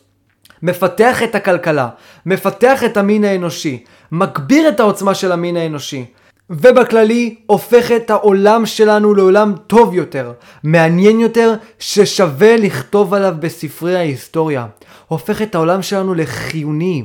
[0.64, 1.90] מפתח את הכלכלה,
[2.26, 6.06] מפתח את המין האנושי, מגביר את העוצמה של המין האנושי,
[6.50, 10.34] ובכללי הופך את העולם שלנו לעולם טוב יותר,
[10.64, 14.68] מעניין יותר, ששווה לכתוב עליו בספרי ההיסטוריה.
[15.08, 17.04] הופך את העולם שלנו לחיוני,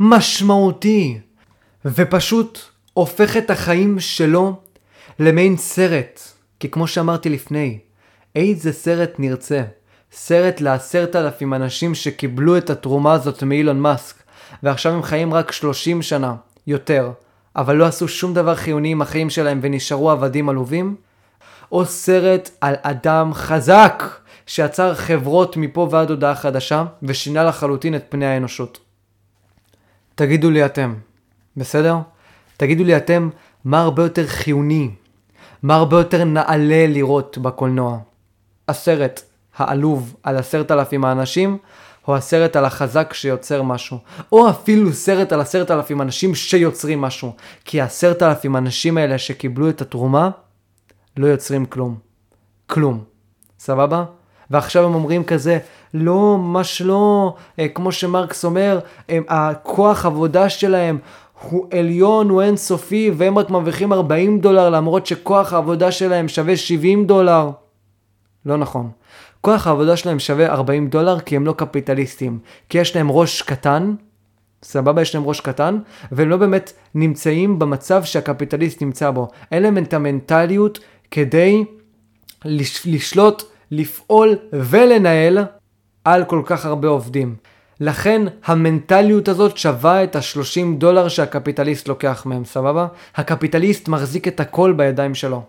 [0.00, 1.18] משמעותי,
[1.84, 2.58] ופשוט
[2.92, 4.56] הופך את החיים שלו
[5.18, 6.20] למעין סרט,
[6.60, 7.78] כי כמו שאמרתי לפני,
[8.36, 9.62] איזה סרט נרצה?
[10.12, 14.16] סרט לעשרת אלפים אנשים שקיבלו את התרומה הזאת מאילון מאסק,
[14.62, 16.34] ועכשיו הם חיים רק 30 שנה,
[16.66, 17.10] יותר,
[17.56, 20.96] אבל לא עשו שום דבר חיוני עם החיים שלהם ונשארו עבדים עלובים?
[21.72, 24.02] או סרט על אדם חזק
[24.46, 28.78] שיצר חברות מפה ועד הודעה חדשה ושינה לחלוטין את פני האנושות.
[30.14, 30.94] תגידו לי אתם,
[31.56, 31.96] בסדר?
[32.56, 33.30] תגידו לי אתם
[33.64, 34.90] מה הרבה יותר חיוני,
[35.64, 37.98] מה הרבה יותר נעלה לראות בקולנוע.
[38.68, 39.22] הסרט
[39.56, 41.58] העלוב על עשרת אלפים האנשים,
[42.08, 43.98] או הסרט על החזק שיוצר משהו,
[44.32, 47.32] או אפילו סרט על עשרת אלפים אנשים שיוצרים משהו,
[47.64, 50.30] כי העשרת אלפים אנשים האלה שקיבלו את התרומה,
[51.16, 51.96] לא יוצרים כלום.
[52.66, 53.04] כלום.
[53.58, 54.04] סבבה?
[54.50, 55.58] ועכשיו הם אומרים כזה,
[55.94, 60.98] לא, ממש לא, אה, כמו שמרקס אומר, הם, הכוח עבודה שלהם
[61.40, 67.06] הוא עליון, הוא אינסופי, והם רק מרוויחים 40 דולר, למרות שכוח העבודה שלהם שווה 70
[67.06, 67.50] דולר.
[68.46, 68.90] לא נכון.
[69.40, 72.38] כוח העבודה שלהם שווה 40 דולר כי הם לא קפיטליסטים.
[72.68, 73.94] כי יש להם ראש קטן,
[74.62, 75.78] סבבה, יש להם ראש קטן,
[76.12, 79.28] והם לא באמת נמצאים במצב שהקפיטליסט נמצא בו.
[79.52, 80.78] אין להם את המנטליות
[81.10, 81.64] כדי
[82.44, 85.38] לש, לשלוט, לפעול ולנהל
[86.04, 87.36] על כל כך הרבה עובדים.
[87.80, 92.86] לכן המנטליות הזאת שווה את ה-30 דולר שהקפיטליסט לוקח מהם, סבבה?
[93.16, 95.42] הקפיטליסט מחזיק את הכל בידיים שלו.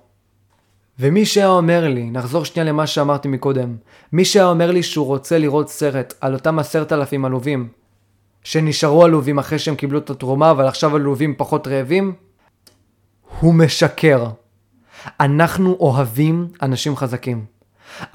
[0.99, 3.75] ומי שהיה אומר לי, נחזור שנייה למה שאמרתי מקודם,
[4.13, 7.69] מי שהיה אומר לי שהוא רוצה לראות סרט על אותם עשרת אלפים עלובים,
[8.43, 12.13] שנשארו עלובים אחרי שהם קיבלו את התרומה, אבל עכשיו עלובים פחות רעבים,
[13.39, 14.27] הוא משקר.
[15.19, 17.54] אנחנו אוהבים אנשים חזקים.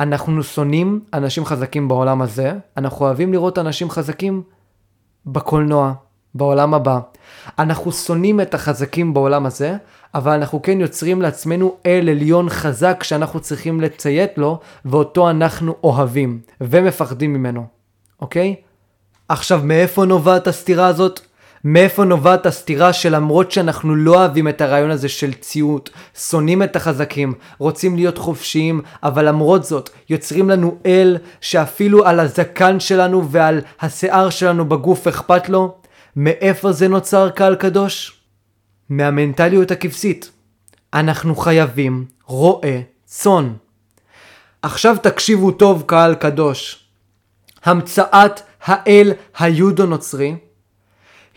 [0.01, 4.43] אנחנו שונאים אנשים חזקים בעולם הזה, אנחנו אוהבים לראות אנשים חזקים
[5.27, 5.93] בקולנוע,
[6.35, 7.01] בעולם הבא.
[7.59, 9.77] אנחנו שונאים את החזקים בעולם הזה,
[10.15, 16.41] אבל אנחנו כן יוצרים לעצמנו אל עליון חזק שאנחנו צריכים לציית לו, ואותו אנחנו אוהבים
[16.61, 17.67] ומפחדים ממנו,
[18.21, 18.55] אוקיי?
[19.29, 21.21] עכשיו, מאיפה נובעת הסתירה הזאת?
[21.65, 27.35] מאיפה נובעת הסתירה שלמרות שאנחנו לא אוהבים את הרעיון הזה של ציות, שונאים את החזקים,
[27.59, 34.31] רוצים להיות חופשיים, אבל למרות זאת יוצרים לנו אל שאפילו על הזקן שלנו ועל השיער
[34.31, 35.75] שלנו בגוף אכפת לו?
[36.17, 38.21] מאיפה זה נוצר קהל קדוש?
[38.89, 40.31] מהמנטליות הכבשית.
[40.95, 43.53] אנחנו חייבים רועה צאן.
[44.63, 46.85] עכשיו תקשיבו טוב קהל קדוש.
[47.65, 50.37] המצאת האל היודו-נוצרי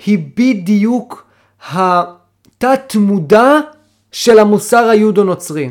[0.05, 1.25] היא בדיוק
[1.71, 3.59] התת מודע
[4.11, 5.69] של המוסר היהודו-נוצרי.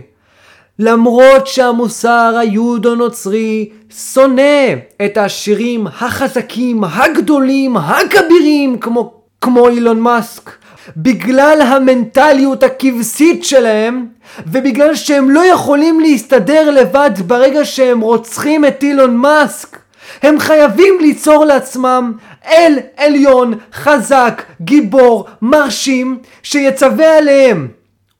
[0.78, 4.74] למרות שהמוסר היהודו-נוצרי שונא
[5.04, 10.50] את השירים החזקים, הגדולים, הכבירים, כמו, כמו אילון מאסק,
[10.96, 14.06] בגלל המנטליות הכבשית שלהם,
[14.46, 19.78] ובגלל שהם לא יכולים להסתדר לבד ברגע שהם רוצחים את אילון מאסק,
[20.22, 22.12] הם חייבים ליצור לעצמם
[22.46, 27.68] אל עליון, חזק, גיבור, מרשים, שיצווה עליהם,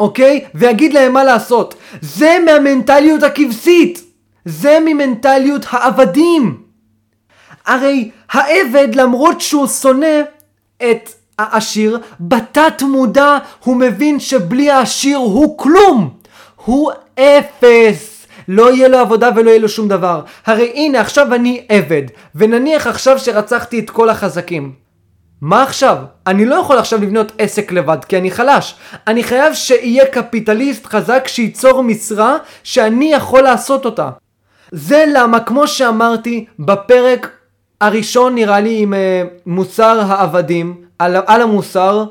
[0.01, 0.45] אוקיי?
[0.55, 1.75] ויגיד להם מה לעשות.
[2.01, 4.03] זה מהמנטליות הכבשית.
[4.45, 6.63] זה ממנטליות העבדים.
[7.67, 10.21] הרי העבד, למרות שהוא שונא
[10.77, 16.11] את העשיר, בתת מודע הוא מבין שבלי העשיר הוא כלום.
[16.65, 18.12] הוא אפס.
[18.49, 20.21] לא יהיה לו עבודה ולא יהיה לו שום דבר.
[20.47, 22.03] הרי הנה עכשיו אני עבד,
[22.35, 24.73] ונניח עכשיו שרצחתי את כל החזקים.
[25.41, 25.97] מה עכשיו?
[26.27, 28.75] אני לא יכול עכשיו לבנות עסק לבד כי אני חלש.
[29.07, 34.11] אני חייב שיהיה קפיטליסט חזק שייצור משרה שאני יכול לעשות אותה.
[34.73, 37.31] זה למה כמו שאמרתי בפרק
[37.81, 38.97] הראשון נראה לי עם uh,
[39.47, 42.05] מוסר העבדים, על, על המוסר,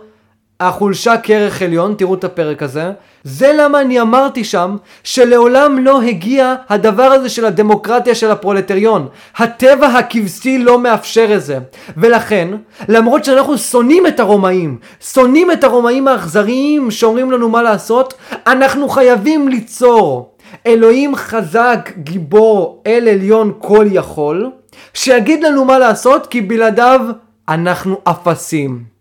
[0.61, 2.91] החולשה כערך עליון, תראו את הפרק הזה.
[3.23, 9.07] זה למה אני אמרתי שם שלעולם לא הגיע הדבר הזה של הדמוקרטיה של הפרולטריון.
[9.37, 11.59] הטבע הכבשי לא מאפשר את זה.
[11.97, 12.47] ולכן,
[12.89, 14.77] למרות שאנחנו שונאים את הרומאים,
[15.13, 18.13] שונאים את הרומאים האכזריים שאומרים לנו מה לעשות,
[18.47, 20.31] אנחנו חייבים ליצור
[20.67, 24.51] אלוהים חזק, גיבור, אל עליון כל יכול,
[24.93, 27.01] שיגיד לנו מה לעשות כי בלעדיו
[27.49, 29.00] אנחנו אפסים.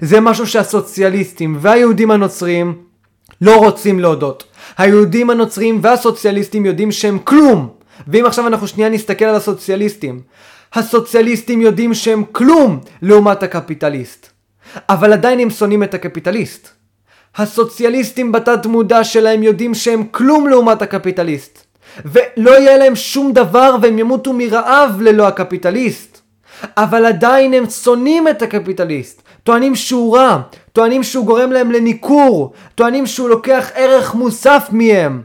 [0.00, 2.74] זה משהו שהסוציאליסטים והיהודים הנוצרים
[3.40, 4.44] לא רוצים להודות.
[4.78, 7.68] היהודים הנוצרים והסוציאליסטים יודעים שהם כלום.
[8.08, 10.20] ואם עכשיו אנחנו שנייה נסתכל על הסוציאליסטים,
[10.74, 14.26] הסוציאליסטים יודעים שהם כלום לעומת הקפיטליסט.
[14.88, 16.68] אבל עדיין הם שונאים את הקפיטליסט.
[17.36, 21.64] הסוציאליסטים בתת מודע שלהם יודעים שהם כלום לעומת הקפיטליסט.
[22.04, 26.20] ולא יהיה להם שום דבר והם ימותו מרעב ללא הקפיטליסט.
[26.76, 29.22] אבל עדיין הם שונאים את הקפיטליסט.
[29.48, 30.38] טוענים שהוא רע,
[30.72, 35.22] טוענים שהוא גורם להם לניכור, טוענים שהוא לוקח ערך מוסף מהם.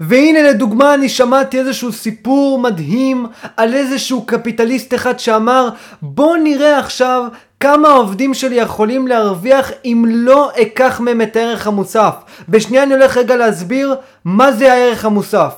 [0.00, 5.68] והנה לדוגמה אני שמעתי איזשהו סיפור מדהים על איזשהו קפיטליסט אחד שאמר
[6.02, 7.24] בוא נראה עכשיו
[7.60, 12.14] כמה העובדים שלי יכולים להרוויח אם לא אקח מהם את הערך המוסף.
[12.48, 15.54] בשנייה אני הולך רגע להסביר מה זה הערך המוסף.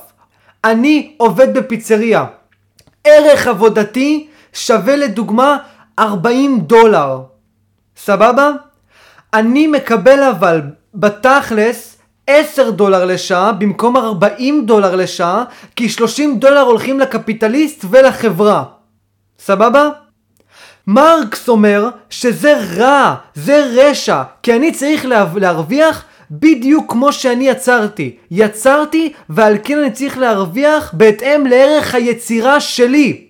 [0.63, 2.25] אני עובד בפיצריה.
[3.03, 5.57] ערך עבודתי שווה לדוגמה
[5.99, 7.30] 40 דולר.
[8.05, 8.51] סבבה?
[9.33, 10.61] אני מקבל אבל
[10.93, 11.97] בתכלס
[12.27, 15.43] 10 דולר לשעה במקום 40 דולר לשעה,
[15.75, 18.63] כי 30 דולר הולכים לקפיטליסט ולחברה.
[19.39, 19.89] סבבה?
[20.87, 28.15] מרקס אומר שזה רע, זה רשע, כי אני צריך להרוויח בדיוק כמו שאני יצרתי.
[28.31, 33.27] יצרתי ועל כן אני צריך להרוויח בהתאם לערך היצירה שלי.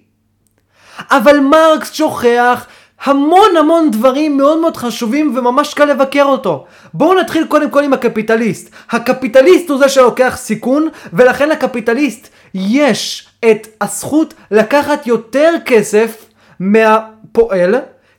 [1.11, 2.65] אבל מרקס שוכח
[3.03, 6.65] המון המון דברים מאוד מאוד חשובים וממש קל לבקר אותו.
[6.93, 8.69] בואו נתחיל קודם כל עם הקפיטליסט.
[8.91, 16.25] הקפיטליסט הוא זה שלוקח סיכון ולכן לקפיטליסט יש את הזכות לקחת יותר כסף
[16.59, 17.75] מהפועל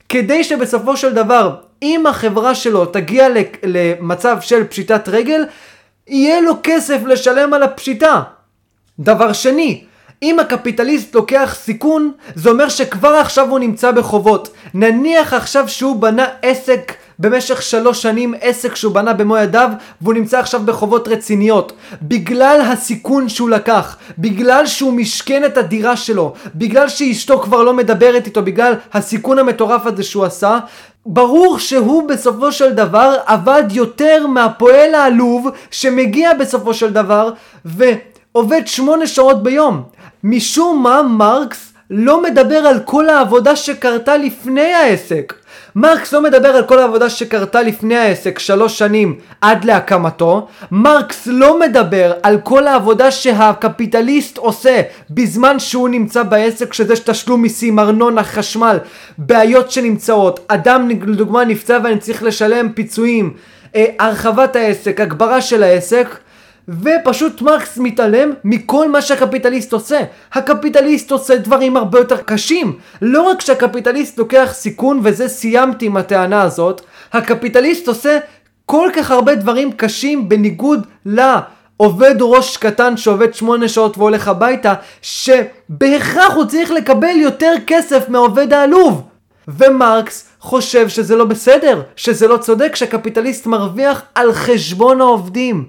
[0.09, 3.29] כדי שבסופו של דבר אם החברה שלו תגיע
[3.63, 5.45] למצב של פשיטת רגל
[6.09, 8.23] יהיה לו כסף לשלם על הפשיטה.
[8.99, 9.85] דבר שני,
[10.23, 14.49] אם הקפיטליסט לוקח סיכון, זה אומר שכבר עכשיו הוא נמצא בחובות.
[14.75, 19.71] נניח עכשיו שהוא בנה עסק במשך שלוש שנים, עסק שהוא בנה במו ידיו,
[20.01, 21.73] והוא נמצא עכשיו בחובות רציניות.
[22.03, 28.27] בגלל הסיכון שהוא לקח, בגלל שהוא משכן את הדירה שלו, בגלל שאשתו כבר לא מדברת
[28.27, 30.59] איתו, בגלל הסיכון המטורף הזה שהוא עשה,
[31.07, 37.31] ברור שהוא בסופו של דבר עבד יותר מהפועל העלוב שמגיע בסופו של דבר
[37.65, 39.83] ועובד שמונה שעות ביום.
[40.25, 45.35] משום מה מרקס לא מדבר על כל העבודה שקרתה לפני העסק.
[45.77, 50.49] מרקס לא מדבר על כל העבודה שקרתה לפני העסק שלוש שנים עד להקמתו.
[50.71, 57.79] מרקס לא מדבר על כל העבודה שהקפיטליסט עושה בזמן שהוא נמצא בעסק, שזה תשלום מיסים,
[57.79, 58.79] ארנונה, חשמל,
[59.19, 60.41] בעיות שנמצאות.
[60.49, 63.35] אדם לדוגמה נפצע ואני צריך לשלם פיצויים,
[63.77, 66.19] אה, הרחבת העסק, הגברה של העסק.
[66.69, 70.01] ופשוט מרקס מתעלם מכל מה שהקפיטליסט עושה.
[70.33, 72.79] הקפיטליסט עושה דברים הרבה יותר קשים.
[73.03, 76.81] לא רק שהקפיטליסט לוקח סיכון, וזה סיימתי עם הטענה הזאת,
[77.13, 78.19] הקפיטליסט עושה
[78.67, 86.35] כל כך הרבה דברים קשים בניגוד לעובד ראש קטן שעובד שמונה שעות והולך הביתה, שבהכרח
[86.35, 89.03] הוא צריך לקבל יותר כסף מהעובד העלוב.
[89.49, 95.65] ומרקס חושב שזה לא בסדר, שזה לא צודק שהקפיטליסט מרוויח על חשבון העובדים.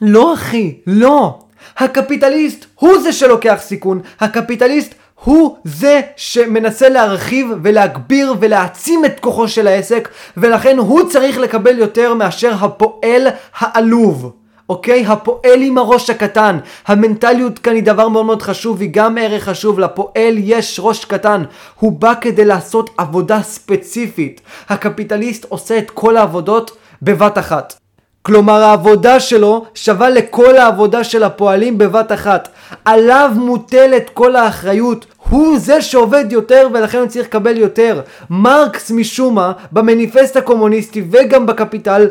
[0.00, 1.38] לא אחי, לא.
[1.76, 4.00] הקפיטליסט הוא זה שלוקח סיכון.
[4.20, 4.94] הקפיטליסט
[5.24, 12.14] הוא זה שמנסה להרחיב ולהגביר ולהעצים את כוחו של העסק ולכן הוא צריך לקבל יותר
[12.14, 13.26] מאשר הפועל
[13.58, 14.32] העלוב.
[14.68, 15.06] אוקיי?
[15.06, 16.58] הפועל עם הראש הקטן.
[16.86, 19.78] המנטליות כאן היא דבר מאוד מאוד חשוב, היא גם ערך חשוב.
[19.78, 21.42] לפועל יש ראש קטן.
[21.80, 24.40] הוא בא כדי לעשות עבודה ספציפית.
[24.68, 27.85] הקפיטליסט עושה את כל העבודות בבת אחת.
[28.26, 32.48] כלומר העבודה שלו שווה לכל העבודה של הפועלים בבת אחת.
[32.84, 35.06] עליו מוטלת כל האחריות.
[35.28, 38.00] הוא זה שעובד יותר ולכן הוא צריך לקבל יותר.
[38.30, 42.06] מרקס משום מה במניפסט הקומוניסטי וגם בקפיטל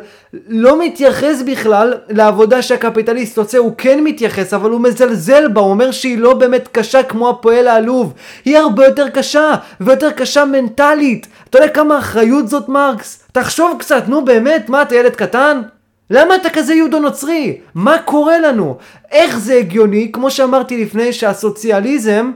[0.48, 5.92] לא מתייחס בכלל לעבודה שהקפיטליסט עושה, הוא כן מתייחס אבל הוא מזלזל בה, הוא אומר
[5.92, 8.14] שהיא לא באמת קשה כמו הפועל העלוב,
[8.46, 11.28] היא הרבה יותר קשה ויותר קשה מנטלית.
[11.50, 13.24] אתה יודע כמה אחריות זאת מרקס?
[13.32, 15.62] תחשוב קצת, נו באמת, מה אתה ילד קטן?
[16.10, 17.58] למה אתה כזה יהודו נוצרי?
[17.76, 18.78] מה קורה לנו?
[19.12, 22.32] איך זה הגיוני, כמו שאמרתי לפני, שהסוציאליזם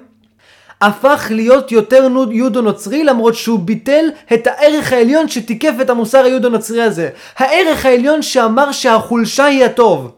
[0.82, 6.49] הפך להיות יותר יהודו נוצרי למרות שהוא ביטל את הערך העליון שתיקף את המוסר היהודו
[6.49, 7.09] נוצרי הזה.
[7.38, 10.11] הערך העליון שאמר שהחולשה היא הטוב.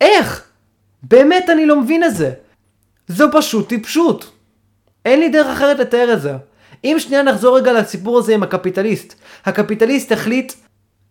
[0.00, 0.44] איך?
[1.02, 2.30] באמת אני לא מבין את זה.
[3.08, 4.30] זו פשוט טיפשות.
[5.04, 6.32] אין לי דרך אחרת לתאר את זה.
[6.84, 9.14] אם שנייה נחזור רגע לסיפור הזה עם הקפיטליסט.
[9.44, 10.52] הקפיטליסט החליט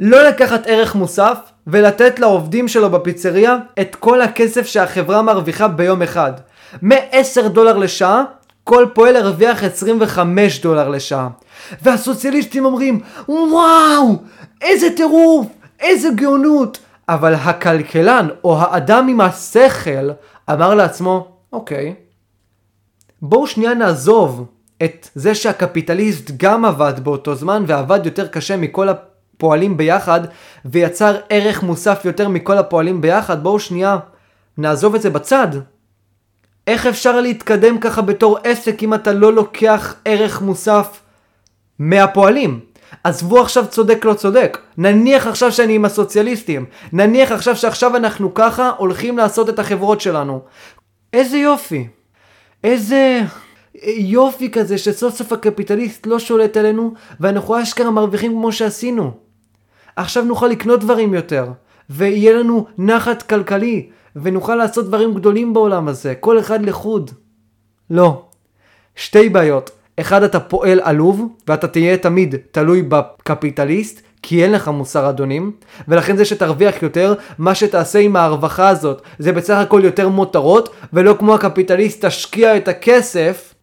[0.02, 1.38] לא לקחת ערך מוסף
[1.68, 6.32] ולתת לעובדים שלו בפיצריה את כל הכסף שהחברה מרוויחה ביום אחד.
[6.82, 8.24] מ-10 דולר לשעה,
[8.64, 11.30] כל פועל הרוויח 25 דולר לשעה.
[11.82, 14.16] והסוציאליסטים אומרים, וואו,
[14.62, 15.48] איזה טירוף,
[15.80, 16.80] איזה גאונות.
[17.10, 20.10] אבל הכלכלן או האדם עם השכל
[20.52, 21.96] אמר לעצמו, אוקיי,
[23.22, 24.46] בואו שנייה נעזוב
[24.84, 28.90] את זה שהקפיטליסט גם עבד באותו זמן ועבד יותר קשה מכל
[29.42, 30.20] פועלים ביחד
[30.66, 33.98] ויצר ערך מוסף יותר מכל הפועלים ביחד, בואו שנייה
[34.58, 35.48] נעזוב את זה בצד.
[36.68, 41.02] איך אפשר להתקדם ככה בתור עסק אם אתה לא לוקח ערך מוסף
[41.80, 42.60] מהפועלים?
[43.04, 48.72] עזבו עכשיו צודק לא צודק, נניח עכשיו שאני עם הסוציאליסטים, נניח עכשיו שעכשיו אנחנו ככה
[48.78, 50.42] הולכים לעשות את החברות שלנו.
[51.14, 51.88] איזה יופי,
[52.64, 53.22] איזה
[53.98, 59.31] יופי כזה שסוף סוף הקפיטליסט לא שולט עלינו ואנחנו אשכרה מרוויחים כמו שעשינו.
[59.96, 61.46] עכשיו נוכל לקנות דברים יותר,
[61.90, 67.12] ויהיה לנו נחת כלכלי, ונוכל לעשות דברים גדולים בעולם הזה, כל אחד לחוד.
[67.90, 68.26] לא.
[68.96, 69.72] שתי בעיות.
[70.00, 75.52] אחד, אתה פועל עלוב, ואתה תהיה תמיד תלוי בקפיטליסט, כי אין לך מוסר אדונים,
[75.88, 81.16] ולכן זה שתרוויח יותר, מה שתעשה עם הרווחה הזאת, זה בסך הכל יותר מותרות, ולא
[81.20, 83.54] כמו הקפיטליסט תשקיע את הכסף,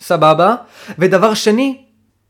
[0.00, 0.54] סבבה?
[0.98, 1.84] ודבר שני,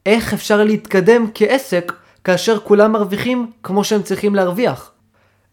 [0.06, 1.92] איך אפשר להתקדם כעסק
[2.24, 4.90] כאשר כולם מרוויחים כמו שהם צריכים להרוויח?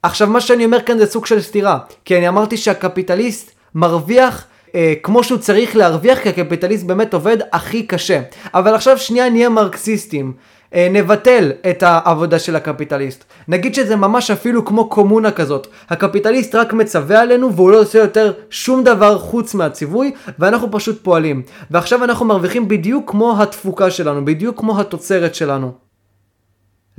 [0.03, 4.93] עכשיו מה שאני אומר כאן זה סוג של סתירה, כי אני אמרתי שהקפיטליסט מרוויח אה,
[5.03, 8.21] כמו שהוא צריך להרוויח, כי הקפיטליסט באמת עובד הכי קשה.
[8.53, 10.33] אבל עכשיו שנייה נהיה מרקסיסטים.
[10.73, 13.23] אה, נבטל את העבודה של הקפיטליסט.
[13.47, 15.67] נגיד שזה ממש אפילו כמו קומונה כזאת.
[15.89, 21.41] הקפיטליסט רק מצווה עלינו והוא לא עושה יותר שום דבר חוץ מהציווי, ואנחנו פשוט פועלים.
[21.71, 25.88] ועכשיו אנחנו מרוויחים בדיוק כמו התפוקה שלנו, בדיוק כמו התוצרת שלנו.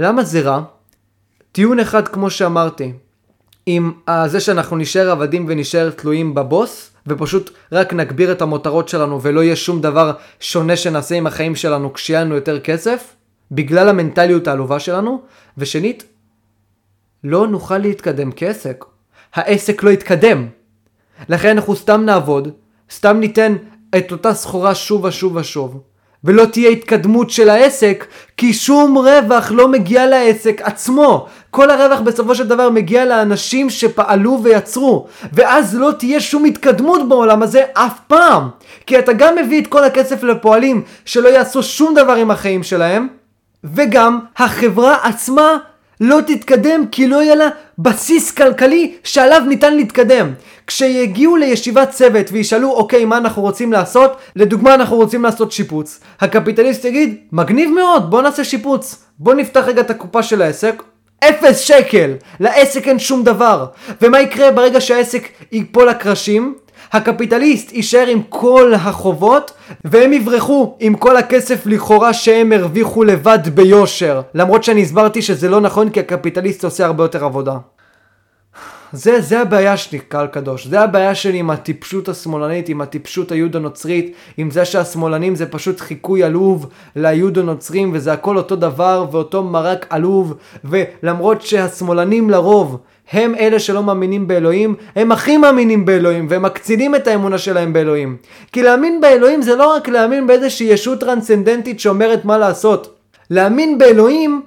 [0.02, 0.62] למה זה רע?
[1.52, 2.92] טיעון אחד כמו שאמרתי,
[3.66, 3.92] עם
[4.26, 9.56] זה שאנחנו נשאר עבדים ונשאר תלויים בבוס, ופשוט רק נגביר את המותרות שלנו ולא יהיה
[9.56, 13.16] שום דבר שונה שנעשה עם החיים שלנו כשיהיה לנו יותר כסף,
[13.52, 15.22] בגלל המנטליות העלובה שלנו,
[15.58, 16.04] ושנית,
[17.24, 18.84] לא נוכל להתקדם כעסק.
[19.34, 20.48] העסק לא יתקדם.
[21.28, 22.48] לכן אנחנו סתם נעבוד,
[22.90, 23.56] סתם ניתן
[23.96, 25.82] את אותה סחורה שוב ושוב ושוב,
[26.24, 28.06] ולא תהיה התקדמות של העסק,
[28.36, 31.26] כי שום רווח לא מגיע לעסק עצמו.
[31.50, 37.42] כל הרווח בסופו של דבר מגיע לאנשים שפעלו ויצרו, ואז לא תהיה שום התקדמות בעולם
[37.42, 38.48] הזה אף פעם.
[38.86, 43.08] כי אתה גם מביא את כל הכסף לפועלים שלא יעשו שום דבר עם החיים שלהם,
[43.64, 45.58] וגם החברה עצמה
[46.00, 47.48] לא תתקדם כי לא יהיה לה
[47.78, 50.32] בסיס כלכלי שעליו ניתן להתקדם.
[50.66, 56.84] כשיגיעו לישיבת צוות וישאלו אוקיי מה אנחנו רוצים לעשות, לדוגמה אנחנו רוצים לעשות שיפוץ, הקפיטליסט
[56.84, 60.82] יגיד מגניב מאוד בוא נעשה שיפוץ, בוא נפתח רגע את הקופה של העסק,
[61.24, 63.66] אפס שקל, לעסק אין שום דבר.
[64.02, 66.54] ומה יקרה ברגע שהעסק ייפול לקרשים?
[66.92, 69.52] הקפיטליסט יישאר עם כל החובות
[69.84, 74.20] והם יברחו עם כל הכסף לכאורה שהם הרוויחו לבד ביושר.
[74.34, 77.56] למרות שאני הסברתי שזה לא נכון כי הקפיטליסט עושה הרבה יותר עבודה.
[78.92, 80.66] זה, זה הבעיה שלי, קהל קדוש.
[80.66, 86.22] זה הבעיה שלי עם הטיפשות השמאלנית, עם הטיפשות היהודו-נוצרית, עם זה שהשמאלנים זה פשוט חיקוי
[86.22, 90.34] עלוב ליהודו-נוצרים, וזה הכל אותו דבר ואותו מרק עלוב,
[90.64, 92.78] ולמרות שהשמאלנים לרוב
[93.12, 98.16] הם אלה שלא מאמינים באלוהים, הם הכי מאמינים באלוהים, והם מקצינים את האמונה שלהם באלוהים.
[98.52, 102.96] כי להאמין באלוהים זה לא רק להאמין באיזושהי ישות טרנסצנדנטית שאומרת מה לעשות.
[103.30, 104.42] להאמין באלוהים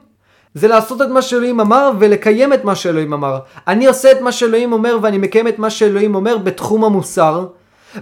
[0.53, 3.40] זה לעשות את מה שאלוהים אמר ולקיים את מה שאלוהים אמר.
[3.68, 7.45] אני עושה את מה שאלוהים אומר ואני מקיים את מה שאלוהים אומר בתחום המוסר.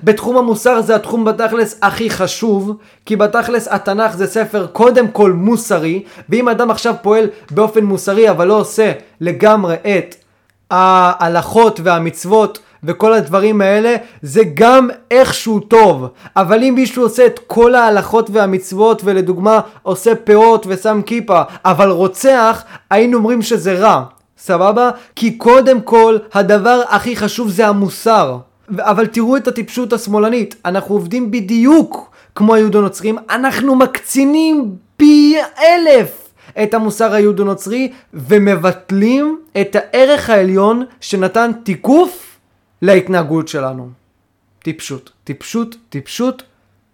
[0.03, 6.03] בתחום המוסר זה התחום בתכלס הכי חשוב, כי בתכלס התנ"ך זה ספר קודם כל מוסרי,
[6.29, 10.15] ואם אדם עכשיו פועל באופן מוסרי אבל לא עושה לגמרי את
[10.71, 16.07] ההלכות והמצוות וכל הדברים האלה זה גם איכשהו טוב.
[16.35, 22.63] אבל אם מישהו עושה את כל ההלכות והמצוות ולדוגמה עושה פאות ושם כיפה אבל רוצח
[22.89, 24.03] היינו אומרים שזה רע.
[24.37, 24.89] סבבה?
[25.15, 28.37] כי קודם כל הדבר הכי חשוב זה המוסר.
[28.79, 30.55] אבל תראו את הטיפשות השמאלנית.
[30.65, 33.17] אנחנו עובדים בדיוק כמו היהודו נוצרים.
[33.29, 36.20] אנחנו מקצינים פי אלף
[36.63, 42.37] את המוסר היהודו-נוצרי ומבטלים את הערך העליון שנתן תיקוף
[42.81, 43.89] להתנהגות שלנו.
[44.63, 46.43] טיפשות, טיפשות, טיפשות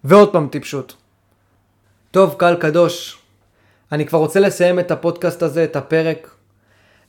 [0.04, 0.96] ועוד פעם טיפשות.
[2.12, 3.18] טוב, קהל קדוש,
[3.92, 6.30] אני כבר רוצה לסיים את הפודקאסט הזה, את הפרק.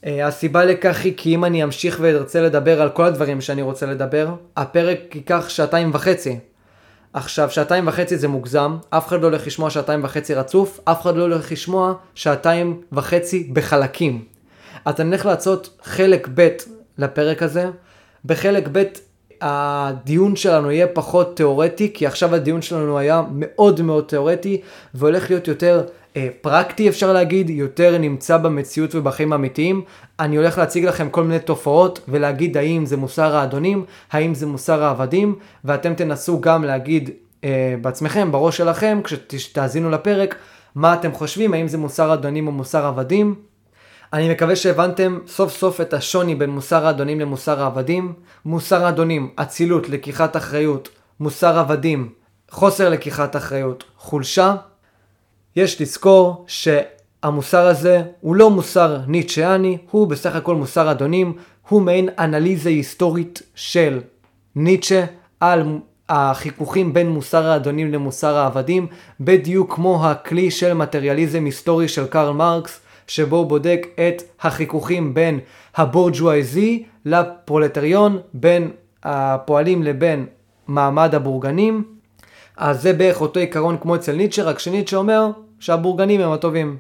[0.05, 3.87] Uh, הסיבה לכך היא כי אם אני אמשיך וארצה לדבר על כל הדברים שאני רוצה
[3.87, 6.39] לדבר, הפרק ייקח שעתיים וחצי.
[7.13, 11.17] עכשיו, שעתיים וחצי זה מוגזם, אף אחד לא הולך לשמוע שעתיים וחצי רצוף, אף אחד
[11.17, 14.25] לא הולך לשמוע שעתיים וחצי בחלקים.
[14.85, 16.49] אז אני הולך לעשות חלק ב'
[16.99, 17.71] לפרק הזה.
[18.25, 18.83] בחלק ב'
[19.41, 24.61] הדיון שלנו יהיה פחות תיאורטי, כי עכשיו הדיון שלנו היה מאוד מאוד תיאורטי,
[24.95, 25.83] והולך להיות יותר
[26.17, 29.83] אה, פרקטי אפשר להגיד, יותר נמצא במציאות ובחיים האמיתיים.
[30.21, 34.83] אני הולך להציג לכם כל מיני תופעות ולהגיד האם זה מוסר האדונים, האם זה מוסר
[34.85, 35.35] העבדים,
[35.65, 37.11] ואתם תנסו גם להגיד
[37.45, 40.35] אה, בעצמכם, בראש שלכם, כשתאזינו לפרק,
[40.75, 43.35] מה אתם חושבים, האם זה מוסר אדונים או מוסר עבדים.
[44.13, 48.13] אני מקווה שהבנתם סוף סוף את השוני בין מוסר האדונים למוסר העבדים.
[48.45, 50.89] מוסר האדונים, אצילות, לקיחת אחריות,
[51.21, 52.13] מוסר עבדים,
[52.51, 54.55] חוסר לקיחת אחריות, חולשה.
[55.57, 61.37] יש לזכור שהמוסר הזה הוא לא מוסר ניטשיאני, הוא בסך הכל מוסר אדונים,
[61.69, 64.01] הוא מעין אנליזה היסטורית של
[64.57, 65.05] ניטשה
[65.41, 65.79] על
[66.09, 68.87] החיכוכים בין מוסר האדונים למוסר העבדים,
[69.21, 75.41] בדיוק כמו הכלי של מטריאליזם היסטורי של קרל מרקס, שבו הוא בודק את החיכוכים בין
[75.77, 78.71] הבורג'ואיזי לפרולטריון, בין
[79.03, 80.27] הפועלים לבין
[80.69, 81.85] מעמד הבורגנים.
[82.57, 85.31] אז זה בערך אותו עיקרון כמו אצל ניטשה, רק שניטשה אומר
[85.61, 86.77] שהבורגנים הם הטובים.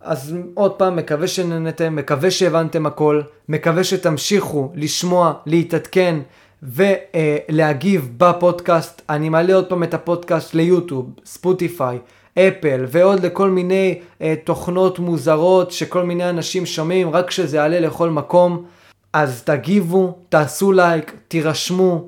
[0.00, 6.18] אז עוד פעם, מקווה שנהנתם, מקווה שהבנתם הכל, מקווה שתמשיכו לשמוע, להתעדכן
[6.62, 9.02] ולהגיב בפודקאסט.
[9.08, 11.98] אני מעלה עוד פעם את הפודקאסט ליוטיוב, ספוטיפיי,
[12.38, 18.10] אפל ועוד לכל מיני אה, תוכנות מוזרות שכל מיני אנשים שומעים רק כשזה יעלה לכל
[18.10, 18.64] מקום.
[19.12, 22.06] אז תגיבו, תעשו לייק, תירשמו.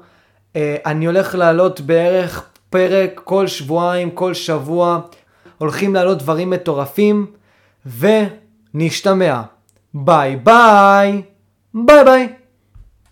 [0.57, 5.01] אה, אני הולך לעלות בערך פרק כל שבועיים, כל שבוע.
[5.59, 7.27] הולכים לעלות דברים מטורפים.
[7.99, 9.43] ונשתמע.
[9.95, 11.23] ביי ביי.
[11.75, 12.44] ביי ביי.